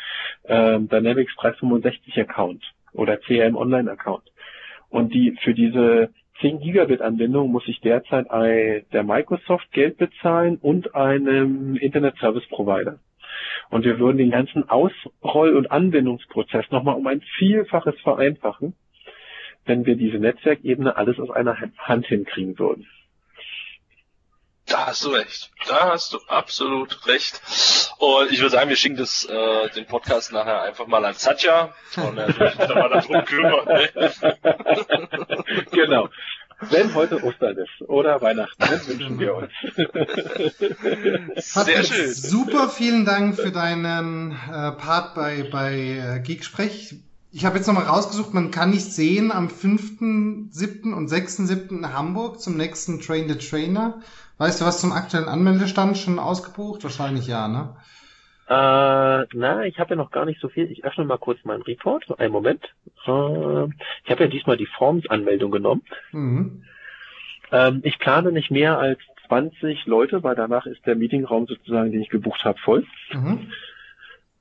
[0.45, 2.62] ähm, Dynamics 365 Account
[2.93, 4.22] oder CRM Online Account.
[4.89, 6.11] Und die für diese
[6.41, 12.47] 10 Gigabit Anbindung muss ich derzeit ein, der Microsoft Geld bezahlen und einem Internet Service
[12.49, 13.01] Provider.
[13.70, 18.74] Und wir würden den ganzen Ausroll- und Anbindungsprozess nochmal um ein Vielfaches vereinfachen,
[19.64, 22.87] wenn wir diese Netzwerkebene alles aus einer Hand hinkriegen würden.
[24.67, 25.51] Da hast du recht.
[25.69, 27.41] Da hast du absolut recht.
[27.99, 31.73] Und ich würde sagen, wir schicken das, äh, den Podcast nachher einfach mal an Satya
[31.97, 33.64] und er wird sich mal darum kümmern.
[33.64, 33.89] Ne?
[35.71, 36.09] genau.
[36.61, 39.53] Wenn heute Ostern ist oder Weihnachten, dann wünschen wir uns.
[41.37, 42.12] Sehr schön.
[42.12, 46.95] Super, vielen Dank für deinen äh, Part bei, bei äh, Geeksprech.
[47.31, 50.95] Ich habe jetzt nochmal rausgesucht, man kann nicht sehen am 5., 7.
[50.95, 51.69] und 6.7.
[51.71, 54.01] in Hamburg zum nächsten Train the Trainer.
[54.39, 56.84] Weißt du was zum aktuellen Anmeldestand schon ausgebucht?
[56.84, 57.76] Wahrscheinlich ja, ne?
[58.49, 60.70] Äh, na, ich habe ja noch gar nicht so viel.
[60.70, 62.05] Ich öffne mal kurz meinen Report.
[62.20, 62.64] Einen Moment.
[63.07, 63.64] Äh,
[64.05, 65.82] ich habe ja diesmal die Forms-Anmeldung genommen.
[66.12, 66.64] Mhm.
[67.51, 72.03] Ähm, ich plane nicht mehr als 20 Leute, weil danach ist der Meetingraum sozusagen, den
[72.03, 72.84] ich gebucht habe, voll.
[73.12, 73.51] Mhm.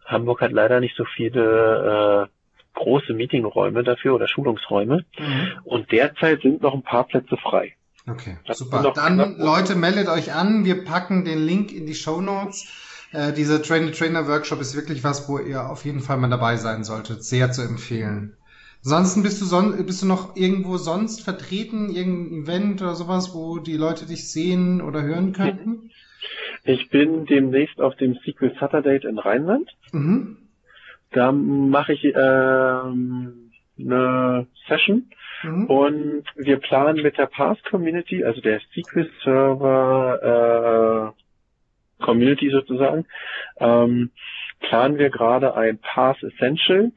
[0.05, 5.05] Hamburg hat leider nicht so viele äh, große Meetingräume dafür oder Schulungsräume.
[5.17, 5.51] Mhm.
[5.63, 7.75] Und derzeit sind noch ein paar Plätze frei.
[8.07, 8.93] Okay, super.
[8.93, 10.63] Dann, Leute, meldet euch an.
[10.63, 12.67] Wir packen den Link in die Show Notes.
[13.11, 16.57] Äh, dieser Trainer Trainer Workshop ist wirklich was, wo ihr auf jeden Fall mal dabei
[16.57, 17.23] sein solltet.
[17.23, 18.35] Sehr zu empfehlen.
[18.83, 23.57] Ansonsten bist du son bist du noch irgendwo sonst vertreten, irgendein Event oder sowas, wo
[23.57, 25.89] die Leute dich sehen oder hören könnten?
[26.63, 29.69] Ich bin demnächst auf dem Sequel Saturday in Rheinland.
[29.91, 30.37] Mhm.
[31.11, 35.09] Da mache ich ähm, eine Session
[35.65, 35.75] Mhm.
[35.75, 41.13] Und wir planen mit der Path Community, also der SQL Server
[41.99, 43.05] äh, Community sozusagen,
[43.57, 44.11] ähm,
[44.59, 46.91] planen wir gerade ein Path Essential,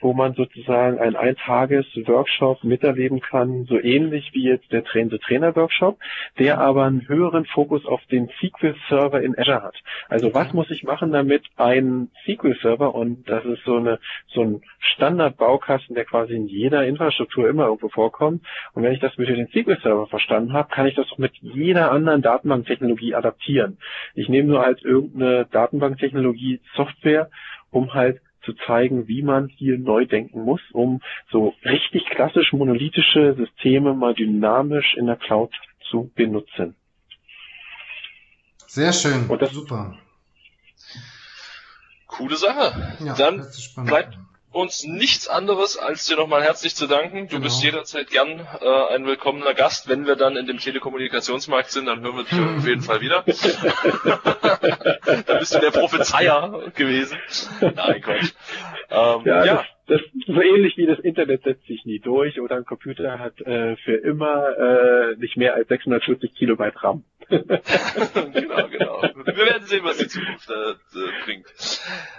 [0.00, 5.98] wo man sozusagen ein Eintages-Workshop miterleben kann, so ähnlich wie jetzt der Train-the-Trainer-Workshop,
[6.38, 9.76] der aber einen höheren Fokus auf den SQL-Server in Azure hat.
[10.08, 14.62] Also was muss ich machen, damit ein SQL-Server, und das ist so eine so ein
[14.78, 18.44] Standard-Baukasten, der quasi in jeder Infrastruktur immer irgendwo vorkommt,
[18.74, 21.90] und wenn ich das mit dem SQL-Server verstanden habe, kann ich das auch mit jeder
[21.90, 23.78] anderen Datenbanktechnologie adaptieren.
[24.14, 27.30] Ich nehme nur als irgendeine Datenbanktechnologie Software,
[27.70, 33.34] um halt zu zeigen, wie man hier neu denken muss, um so richtig klassisch monolithische
[33.34, 35.52] Systeme mal dynamisch in der Cloud
[35.90, 36.74] zu benutzen.
[38.66, 39.26] Sehr schön.
[39.28, 39.98] Und das super.
[42.06, 42.96] Coole Sache.
[43.04, 43.46] Ja, Dann
[43.84, 44.18] bleibt
[44.56, 47.28] uns nichts anderes, als dir nochmal herzlich zu danken.
[47.28, 47.44] Du genau.
[47.44, 49.88] bist jederzeit gern äh, ein willkommener Gast.
[49.88, 53.22] Wenn wir dann in dem Telekommunikationsmarkt sind, dann hören wir dich auf jeden Fall wieder.
[55.26, 57.18] dann bist du der Prophezeier gewesen.
[57.60, 58.32] Nein, Quatsch.
[58.90, 59.64] Ähm, ja, ja.
[59.86, 63.40] Das, das so ähnlich wie das Internet setzt sich nie durch oder ein Computer hat
[63.42, 67.04] äh, für immer äh, nicht mehr als 640 Kilobyte RAM.
[67.28, 69.02] genau, genau.
[69.02, 70.74] Wir werden sehen, was die Zukunft äh,
[71.24, 71.46] bringt.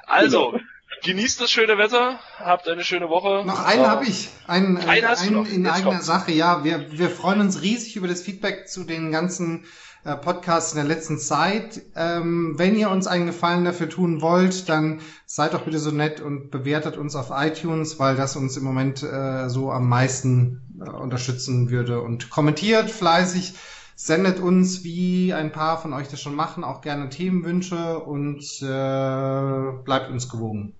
[0.05, 0.63] Also, genau
[1.03, 3.45] Genießt das schöne Wetter, habt eine schöne Woche.
[3.45, 4.29] Noch einen äh, habe ich.
[4.47, 5.47] Einen, einen du einen noch.
[5.47, 6.05] in Jetzt eigener kommt's.
[6.05, 6.31] Sache.
[6.31, 9.65] Ja, wir, wir freuen uns riesig über das Feedback zu den ganzen
[10.03, 11.81] äh, Podcasts in der letzten Zeit.
[11.95, 16.21] Ähm, wenn ihr uns einen Gefallen dafür tun wollt, dann seid doch bitte so nett
[16.21, 20.89] und bewertet uns auf iTunes, weil das uns im Moment äh, so am meisten äh,
[20.89, 22.01] unterstützen würde.
[22.01, 23.53] Und kommentiert fleißig,
[23.95, 29.83] sendet uns, wie ein paar von euch das schon machen, auch gerne Themenwünsche und äh,
[29.83, 30.76] bleibt uns gewogen.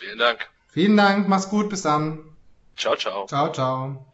[0.00, 0.48] Vielen Dank.
[0.68, 2.20] Vielen Dank, mach's gut, bis dann.
[2.74, 3.26] Ciao, ciao.
[3.26, 4.09] Ciao, ciao.